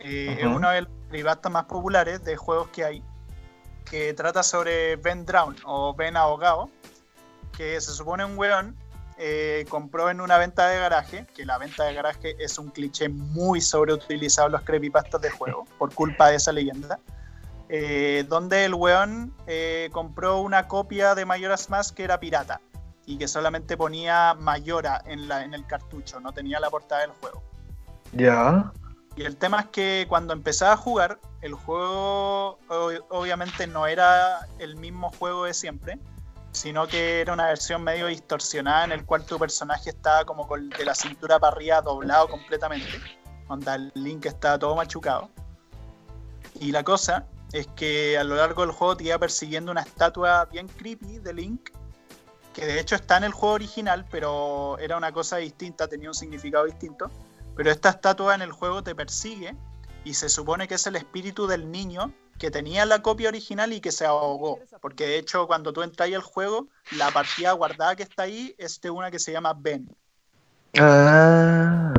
[0.00, 3.02] eh, es uno de los creepypastas más populares de juegos que hay,
[3.88, 6.70] que trata sobre Ben Drown o Ben Ahogado,
[7.56, 8.76] que se supone un weón
[9.18, 13.08] eh, compró en una venta de garaje, que la venta de garaje es un cliché
[13.08, 16.98] muy sobreutilizado en los creepypastas de juego, por culpa de esa leyenda.
[17.68, 19.34] Eh, donde el weón
[19.92, 22.60] compró una copia de Mayoras Mask que era pirata
[23.06, 27.12] y que solamente ponía Mayora en, la, en el cartucho, no tenía la portada del
[27.12, 27.42] juego.
[28.12, 28.72] Ya.
[29.16, 32.58] Y el tema es que cuando empezaba a jugar, el juego
[33.10, 35.98] obviamente no era el mismo juego de siempre.
[36.52, 40.84] Sino que era una versión medio distorsionada en el cual tu personaje estaba como de
[40.84, 43.00] la cintura para arriba doblado completamente,
[43.48, 45.30] donde el Link está todo machucado.
[46.60, 50.44] Y la cosa es que a lo largo del juego te iba persiguiendo una estatua
[50.46, 51.70] bien creepy de Link,
[52.52, 56.14] que de hecho está en el juego original, pero era una cosa distinta, tenía un
[56.14, 57.10] significado distinto.
[57.56, 59.56] Pero esta estatua en el juego te persigue
[60.04, 62.12] y se supone que es el espíritu del niño
[62.42, 64.58] que tenía la copia original y que se ahogó.
[64.80, 66.66] Porque de hecho, cuando tú entras al juego,
[66.98, 69.88] la partida guardada que está ahí es de una que se llama Ben.
[70.76, 71.94] Ah.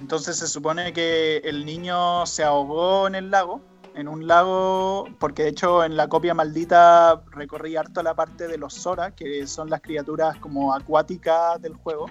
[0.00, 3.60] Entonces se supone que el niño se ahogó en el lago,
[3.94, 8.56] en un lago, porque de hecho en la copia maldita recorrí harto la parte de
[8.56, 12.06] los Sora, que son las criaturas como acuáticas del juego.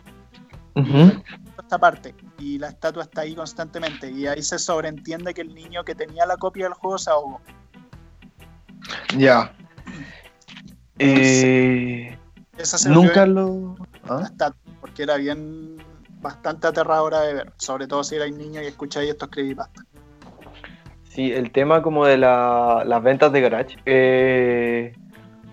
[1.58, 5.84] Esta parte, y la estatua está ahí constantemente, y ahí se sobreentiende que el niño
[5.84, 7.42] que tenía la copia del juego se ahogó.
[9.18, 9.54] Ya.
[11.00, 12.18] Eh,
[12.88, 13.76] nunca lo.
[14.10, 14.30] ¿Ah?
[14.80, 15.78] porque era bien
[16.22, 19.86] bastante aterradora de ver, sobre todo si erais niño y escucháis estos creepypastas.
[21.10, 23.78] Sí, el tema como de las ventas de garage.
[23.86, 24.94] Eh,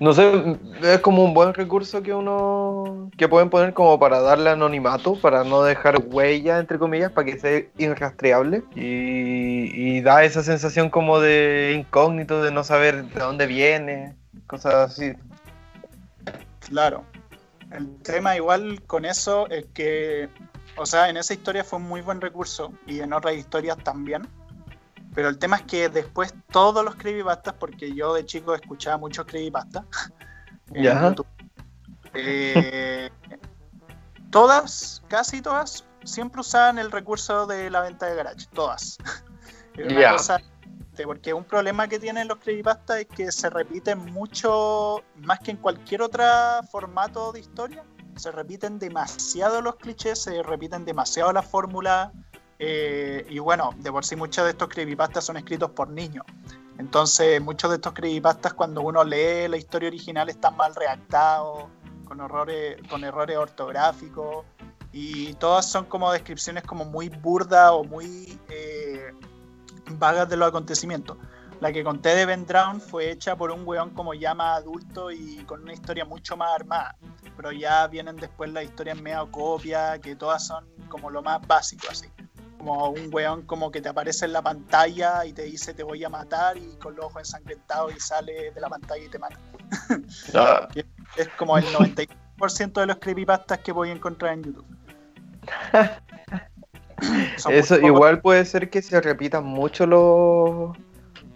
[0.00, 4.50] no sé, es como un buen recurso que uno que pueden poner como para darle
[4.50, 10.90] anonimato, para no dejar huella, entre comillas, para que sea irrastreable y, da esa sensación
[10.90, 14.16] como de incógnito, de no saber de dónde viene,
[14.46, 15.12] cosas así.
[16.68, 17.04] Claro.
[17.70, 20.28] El tema igual con eso es que,
[20.76, 24.26] o sea, en esa historia fue un muy buen recurso y en otras historias también
[25.14, 29.26] pero el tema es que después todos los creepypastas, porque yo de chico escuchaba muchos
[29.26, 29.84] creepypastas
[30.74, 31.14] ya
[32.16, 33.10] eh,
[34.30, 38.46] todas, casi todas, siempre usaban el recurso de la venta de garage.
[38.52, 38.98] Todas.
[39.76, 40.16] Ya.
[41.04, 45.56] porque un problema que tienen los creepypastas es que se repiten mucho, más que en
[45.56, 46.22] cualquier otro
[46.70, 47.82] formato de historia,
[48.14, 52.12] se repiten demasiado los clichés, se repiten demasiado las fórmulas
[52.58, 56.24] eh, y bueno, de por sí muchos de estos creepypastas son escritos por niños.
[56.78, 61.66] Entonces, muchos de estos creepypastas, cuando uno lee la historia original, están mal redactados,
[62.04, 64.44] con errores, con errores ortográficos,
[64.92, 69.12] y todas son como descripciones como muy burdas o muy eh,
[69.92, 71.16] vagas de los acontecimientos.
[71.60, 75.44] La que conté de Ben Drown fue hecha por un weón como llama adulto y
[75.46, 76.96] con una historia mucho más armada.
[77.36, 81.86] Pero ya vienen después las historias medio copia, que todas son como lo más básico
[81.90, 82.08] así
[82.64, 86.02] como un weón como que te aparece en la pantalla y te dice te voy
[86.02, 89.38] a matar y con los ojos ensangrentados y sale de la pantalla y te mata.
[90.34, 90.68] Ah.
[91.16, 94.66] es como el 95% de los creepypastas que voy a encontrar en YouTube.
[97.50, 100.74] Eso igual puede ser que se repitan mucho los,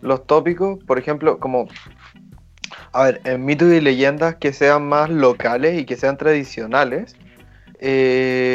[0.01, 1.69] los tópicos, por ejemplo, como
[2.93, 7.17] a ver, en mitos y leyendas que sean más locales y que sean tradicionales.
[7.81, 8.48] Eh,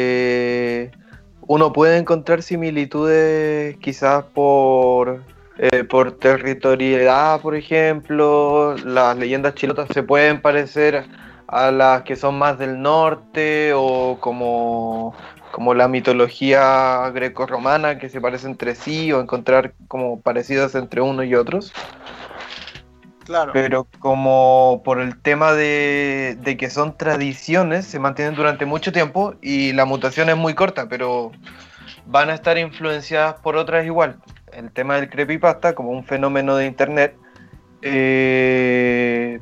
[1.46, 5.22] uno puede encontrar similitudes quizás por,
[5.58, 8.76] eh, por territorialidad, por ejemplo.
[8.84, 11.04] Las leyendas chilotas se pueden parecer
[11.46, 15.14] a las que son más del norte o como,
[15.52, 21.22] como la mitología greco-romana que se parece entre sí o encontrar como parecidas entre uno
[21.22, 21.72] y otros.
[23.52, 29.72] Pero como por el tema de, que son tradiciones, se mantienen durante mucho tiempo y
[29.72, 31.32] la mutación es muy corta, pero
[32.06, 34.20] van a estar influenciadas por otras igual.
[34.52, 37.16] El tema del creepypasta, como un fenómeno de internet,
[37.82, 39.40] eh,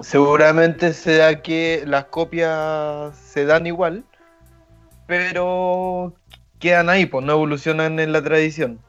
[0.00, 4.04] seguramente sea que las copias se dan igual,
[5.06, 6.14] pero
[6.58, 8.80] quedan ahí, pues no evolucionan en la tradición.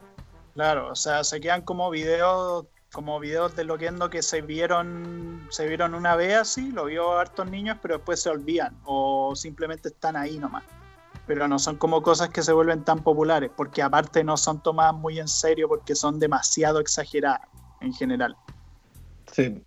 [0.54, 5.66] Claro, o sea, se quedan como videos como videos de Loquendo que se vieron se
[5.66, 10.16] vieron una vez así, lo vio hartos niños, pero después se olvidan o simplemente están
[10.16, 10.64] ahí nomás.
[11.26, 14.94] Pero no son como cosas que se vuelven tan populares, porque aparte no son tomadas
[14.94, 17.40] muy en serio porque son demasiado exageradas
[17.80, 18.36] en general.
[19.32, 19.62] Sí.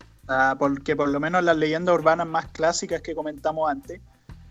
[0.59, 3.99] porque por lo menos las leyendas urbanas más clásicas que comentamos antes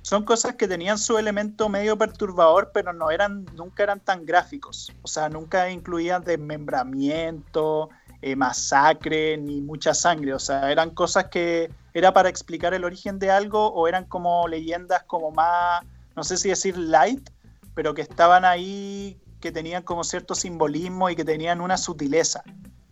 [0.04, 4.92] son cosas que tenían su elemento medio perturbador, pero no eran, nunca eran tan gráficos.
[5.00, 7.88] O sea, nunca incluían desmembramiento,
[8.26, 10.32] eh, masacre ni mucha sangre.
[10.32, 14.48] O sea, eran cosas que era para explicar el origen de algo o eran como
[14.48, 15.84] leyendas como más,
[16.16, 17.28] no sé si decir light,
[17.74, 22.42] pero que estaban ahí, que tenían como cierto simbolismo y que tenían una sutileza,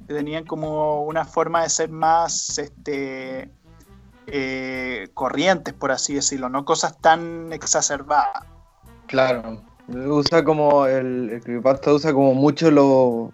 [0.06, 3.50] que tenían como una forma de ser más este,
[4.26, 8.44] eh, corrientes, por así decirlo, no cosas tan exacerbadas.
[9.06, 13.32] Claro, usa como el, el creepypasta usa como mucho lo,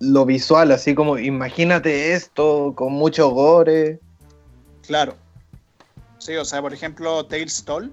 [0.00, 4.00] lo visual, así como imagínate esto con mucho gore.
[4.82, 5.16] Claro.
[6.18, 7.92] Sí, o sea, por ejemplo, Tails Toll.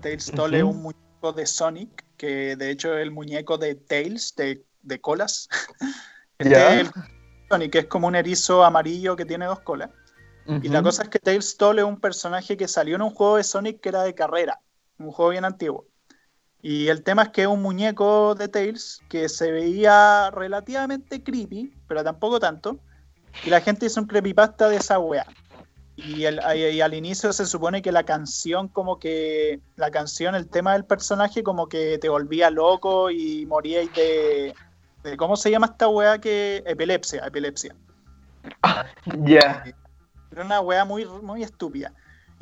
[0.00, 4.34] Tails Toll es un muñeco de Sonic, que de hecho es el muñeco de Tails,
[4.36, 5.48] de, colas.
[6.38, 6.90] este es
[7.48, 9.90] Sonic, es como un erizo amarillo que tiene dos colas.
[10.46, 13.38] Y la cosa es que Tails Toll es un personaje que salió en un juego
[13.38, 14.60] de Sonic que era de carrera,
[14.98, 15.86] un juego bien antiguo.
[16.64, 21.70] Y el tema es que es un muñeco de Tails que se veía relativamente creepy,
[21.86, 22.78] pero tampoco tanto.
[23.44, 25.26] Y la gente hizo un creepypasta de esa wea.
[25.96, 29.60] Y, al inicio se supone que la canción, como que.
[29.76, 34.54] La canción, el tema del personaje, como que te volvía loco y moríais de.
[35.02, 36.62] de ¿Cómo se llama esta wea que.
[36.64, 37.76] Epilepsia, epilepsia.
[39.18, 39.64] Ya.
[40.32, 41.92] Era una wea muy, muy estúpida.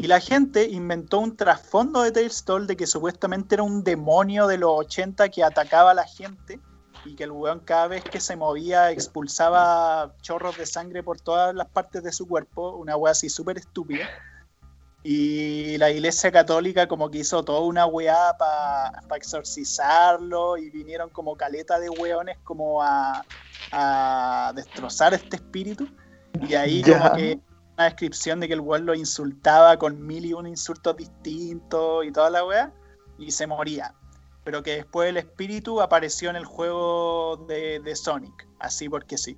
[0.03, 4.48] Y la gente inventó un trasfondo de Tales Toll de que supuestamente era un demonio
[4.48, 6.59] de los 80 que atacaba a la gente
[7.05, 11.55] y que el weón cada vez que se movía expulsaba chorros de sangre por todas
[11.55, 14.11] las partes de su cuerpo, una wea así súper estúpida.
[15.05, 21.36] Y la iglesia católica como que hizo toda una weá para exorcizarlo y vinieron como
[21.36, 23.24] caleta de weones como a,
[23.70, 25.86] a destrozar este espíritu.
[26.40, 27.38] Y ahí como que
[27.83, 32.12] una descripción de que el weón lo insultaba con mil y un insultos distintos y
[32.12, 32.72] toda la weá,
[33.18, 33.95] y se moría.
[34.45, 39.37] Pero que después el espíritu apareció en el juego de, Sonic, así porque sí.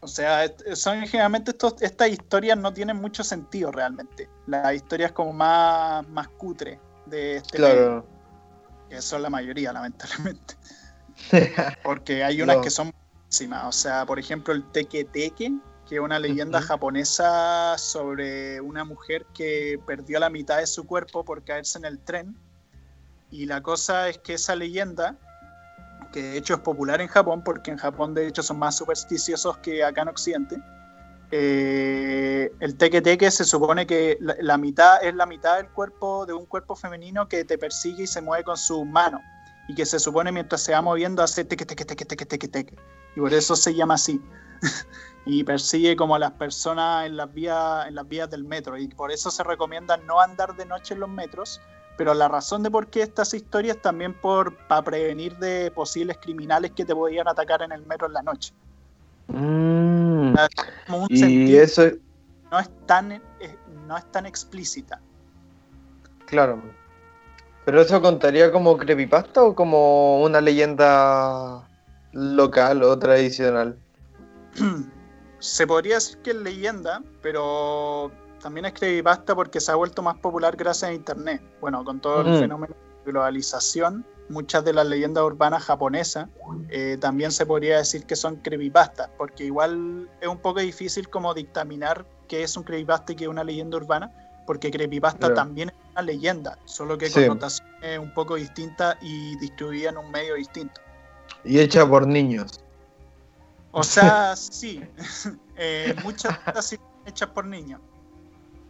[0.00, 4.28] O sea, son generalmente estos, estas historias no tienen mucho sentido realmente.
[4.46, 8.06] La historia es como más, más cutre de este claro.
[8.88, 10.54] que son la mayoría, lamentablemente.
[11.82, 13.64] Porque hay unas que son buenísimas.
[13.66, 15.52] O sea, por ejemplo, el Teke Teke,
[15.88, 21.24] que es una leyenda japonesa sobre una mujer que perdió la mitad de su cuerpo
[21.24, 22.36] por caerse en el tren.
[23.30, 25.16] Y la cosa es que esa leyenda,
[26.12, 29.58] que de hecho es popular en Japón, porque en Japón de hecho son más supersticiosos
[29.58, 30.56] que acá en Occidente,
[31.30, 36.32] eh, el teque teque se supone que la, mitad es la mitad del cuerpo de
[36.32, 39.20] un cuerpo femenino que te persigue y se mueve con su mano.
[39.68, 42.76] Y que se supone mientras se va moviendo hace teque teque teque teque teque teque.
[43.16, 44.20] Y por eso se llama así
[45.26, 48.78] y persigue como a las personas en las vías en las vías del metro.
[48.78, 51.60] Y por eso se recomienda no andar de noche en los metros.
[51.98, 56.72] Pero la razón de por qué estas historias también por para prevenir de posibles criminales
[56.72, 58.52] que te podían atacar en el metro en la noche.
[59.28, 60.34] Mm.
[61.08, 61.82] y eso
[62.52, 63.20] no es tan eh,
[63.86, 65.00] no es tan explícita.
[66.26, 66.62] Claro.
[67.64, 71.66] Pero eso contaría como creepypasta o como una leyenda
[72.12, 73.76] local o tradicional
[75.38, 80.18] se podría decir que es leyenda, pero también es creepypasta porque se ha vuelto más
[80.18, 81.42] popular gracias a Internet.
[81.60, 86.28] Bueno, con todo el fenómeno de globalización, muchas de las leyendas urbanas japonesas
[86.68, 91.34] eh, también se podría decir que son creepypastas, porque igual es un poco difícil como
[91.34, 94.12] dictaminar qué es un creepypasta y qué es una leyenda urbana,
[94.46, 99.90] porque creepypasta también es una leyenda, solo que con notaciones un poco distintas y distribuida
[99.90, 100.80] en un medio distinto.
[101.44, 102.60] Y hecha por niños.
[103.78, 104.82] O sea, sí,
[105.56, 106.34] eh, muchas
[107.04, 107.78] hechas por niños.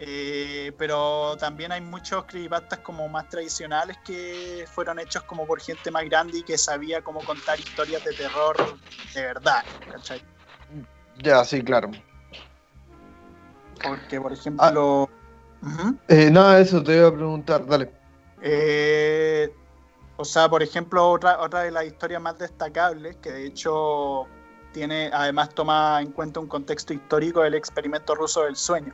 [0.00, 5.92] Eh, pero también hay muchos creepypastas como más tradicionales que fueron hechos como por gente
[5.92, 8.56] más grande y que sabía cómo contar historias de terror
[9.14, 10.20] de verdad, ¿cachai?
[11.22, 11.92] Ya, sí, claro.
[13.80, 15.08] Porque, por ejemplo...
[15.62, 17.92] Ah, eh, nada, eso te iba a preguntar, dale.
[20.16, 24.26] o sea, por ejemplo, otra, otra de las historias más destacables, que de hecho
[24.76, 28.92] tiene, además toma en cuenta un contexto histórico del experimento ruso del sueño,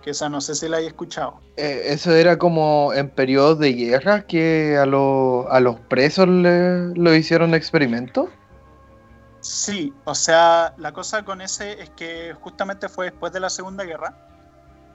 [0.00, 1.40] que esa no sé si la hay escuchado.
[1.56, 7.12] Eh, eso era como en periodos de guerra que a, a los presos le, lo
[7.12, 8.28] hicieron experimento.
[9.40, 13.82] Sí, o sea, la cosa con ese es que justamente fue después de la Segunda
[13.82, 14.16] Guerra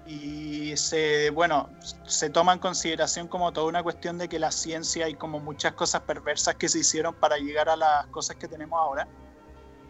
[0.06, 1.70] y se, bueno,
[2.06, 5.74] se toma en consideración como toda una cuestión de que la ciencia y como muchas
[5.74, 9.06] cosas perversas que se hicieron para llegar a las cosas que tenemos ahora.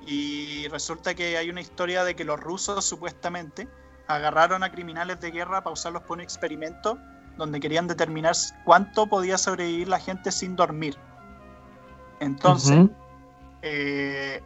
[0.05, 3.67] Y resulta que hay una historia de que los rusos supuestamente
[4.07, 6.97] agarraron a criminales de guerra para usarlos por un experimento
[7.37, 8.35] donde querían determinar
[8.65, 10.97] cuánto podía sobrevivir la gente sin dormir.
[12.19, 12.89] Entonces,
[13.61, 14.41] eh,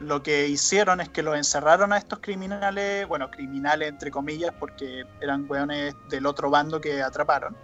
[0.00, 5.04] lo que hicieron es que los encerraron a estos criminales, bueno, criminales entre comillas, porque
[5.20, 7.56] eran weones del otro bando que atraparon.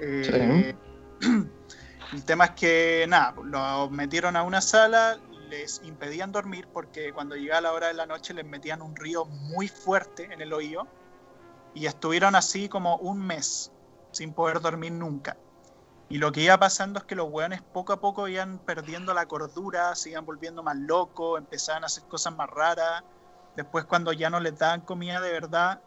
[0.00, 0.74] Eh,
[2.12, 5.18] el tema es que, nada, los metieron a una sala,
[5.52, 9.26] les impedían dormir porque cuando llegaba la hora de la noche les metían un río
[9.26, 10.88] muy fuerte en el oído
[11.74, 13.70] y estuvieron así como un mes
[14.12, 15.36] sin poder dormir nunca.
[16.08, 19.26] Y lo que iba pasando es que los hueones poco a poco iban perdiendo la
[19.26, 23.04] cordura, se iban volviendo más locos, empezaban a hacer cosas más raras.
[23.54, 25.82] Después cuando ya no les daban comida de verdad,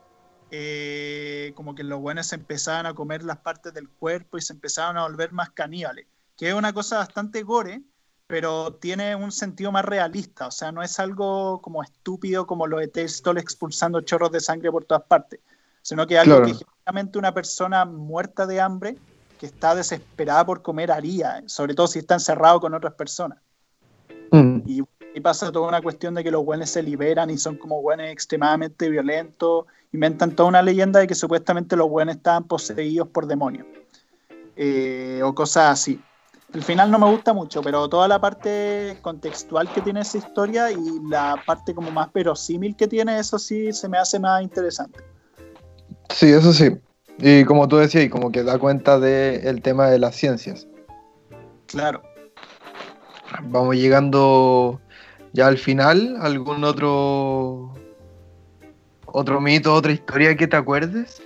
[0.51, 4.97] eh, como que los se empezaban a comer las partes del cuerpo y se empezaban
[4.97, 6.05] a volver más caníbales,
[6.37, 7.81] que es una cosa bastante gore,
[8.27, 12.77] pero tiene un sentido más realista, o sea, no es algo como estúpido como lo
[12.77, 15.39] de Testol expulsando chorros de sangre por todas partes,
[15.81, 18.97] sino que algo que generalmente una persona muerta de hambre
[19.39, 23.39] que está desesperada por comer haría, sobre todo si está encerrado con otras personas.
[24.31, 24.61] Mm.
[24.65, 24.81] Y,
[25.21, 28.89] pasa toda una cuestión de que los buenos se liberan y son como buenos extremadamente
[28.89, 33.65] violentos, inventan toda una leyenda de que supuestamente los buenos estaban poseídos por demonios,
[34.57, 36.01] eh, o cosas así.
[36.55, 40.71] El final no me gusta mucho, pero toda la parte contextual que tiene esa historia
[40.71, 40.77] y
[41.09, 45.01] la parte como más verosímil que tiene, eso sí se me hace más interesante.
[46.11, 46.77] Sí, eso sí.
[47.17, 50.65] Y como tú decías, como que da cuenta del tema de las ciencias.
[51.65, 52.01] Claro.
[53.49, 54.79] Vamos llegando
[55.33, 56.15] ya al final.
[56.21, 57.73] ¿Algún otro
[59.07, 61.21] otro mito, otra historia que te acuerdes?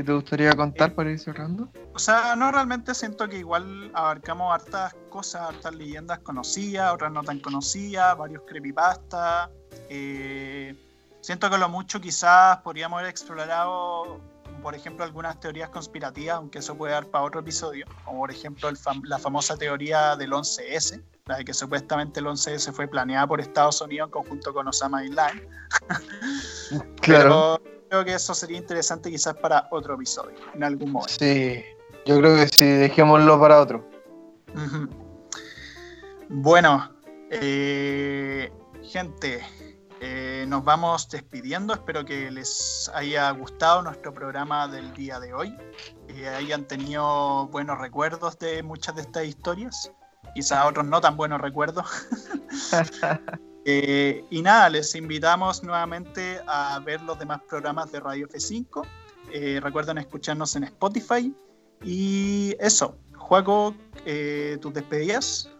[0.00, 1.68] ¿Que te gustaría contar para ir cerrando?
[1.92, 7.22] O sea, no realmente siento que igual abarcamos hartas cosas, hartas leyendas conocidas, otras no
[7.22, 9.50] tan conocidas, varios creepypastas.
[9.90, 10.74] Eh,
[11.20, 14.22] siento que lo mucho quizás podríamos haber explorado
[14.62, 18.70] por ejemplo, algunas teorías conspirativas, aunque eso puede dar para otro episodio, como por ejemplo
[19.04, 23.82] la famosa teoría del 11S, la de que supuestamente el 11S fue planeada por Estados
[23.82, 25.48] Unidos en conjunto con Osama Bin Laden.
[27.00, 27.60] claro.
[27.62, 31.12] Pero creo que eso sería interesante quizás para otro episodio, en algún momento.
[31.18, 31.62] Sí,
[32.06, 33.84] yo creo que sí, dejémoslo para otro.
[36.28, 36.88] Bueno,
[37.30, 38.52] eh,
[38.84, 39.44] gente,
[40.00, 41.74] eh, nos vamos despidiendo.
[41.74, 45.56] Espero que les haya gustado nuestro programa del día de hoy.
[46.06, 49.92] Que hayan tenido buenos recuerdos de muchas de estas historias.
[50.34, 51.86] Quizás otros no tan buenos recuerdos.
[53.64, 58.86] Eh, y nada, les invitamos nuevamente a ver los demás programas de Radio F5.
[59.32, 61.32] Eh, recuerden escucharnos en Spotify.
[61.82, 63.74] Y eso, Juaco,
[64.60, 65.50] tus despedidas.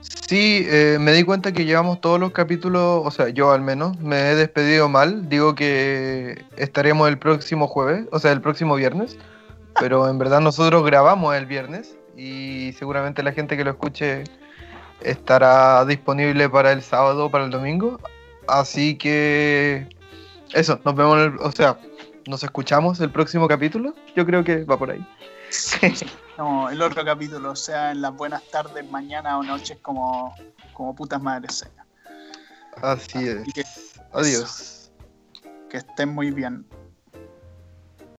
[0.00, 3.98] Sí, eh, me di cuenta que llevamos todos los capítulos, o sea, yo al menos,
[4.00, 5.28] me he despedido mal.
[5.28, 9.18] Digo que estaremos el próximo jueves, o sea, el próximo viernes,
[9.78, 14.24] pero en verdad nosotros grabamos el viernes y seguramente la gente que lo escuche
[15.00, 18.00] estará disponible para el sábado o para el domingo.
[18.46, 19.88] Así que
[20.52, 21.78] eso, nos vemos, o sea,
[22.26, 23.94] nos escuchamos el próximo capítulo.
[24.14, 25.06] Yo creo que va por ahí.
[26.36, 30.34] No, el otro capítulo, o sea, en las buenas tardes, mañana o noches como,
[30.72, 31.72] como putas madres sean.
[32.82, 34.00] Así es.
[34.12, 34.90] Adiós.
[35.70, 36.66] Que estén muy bien.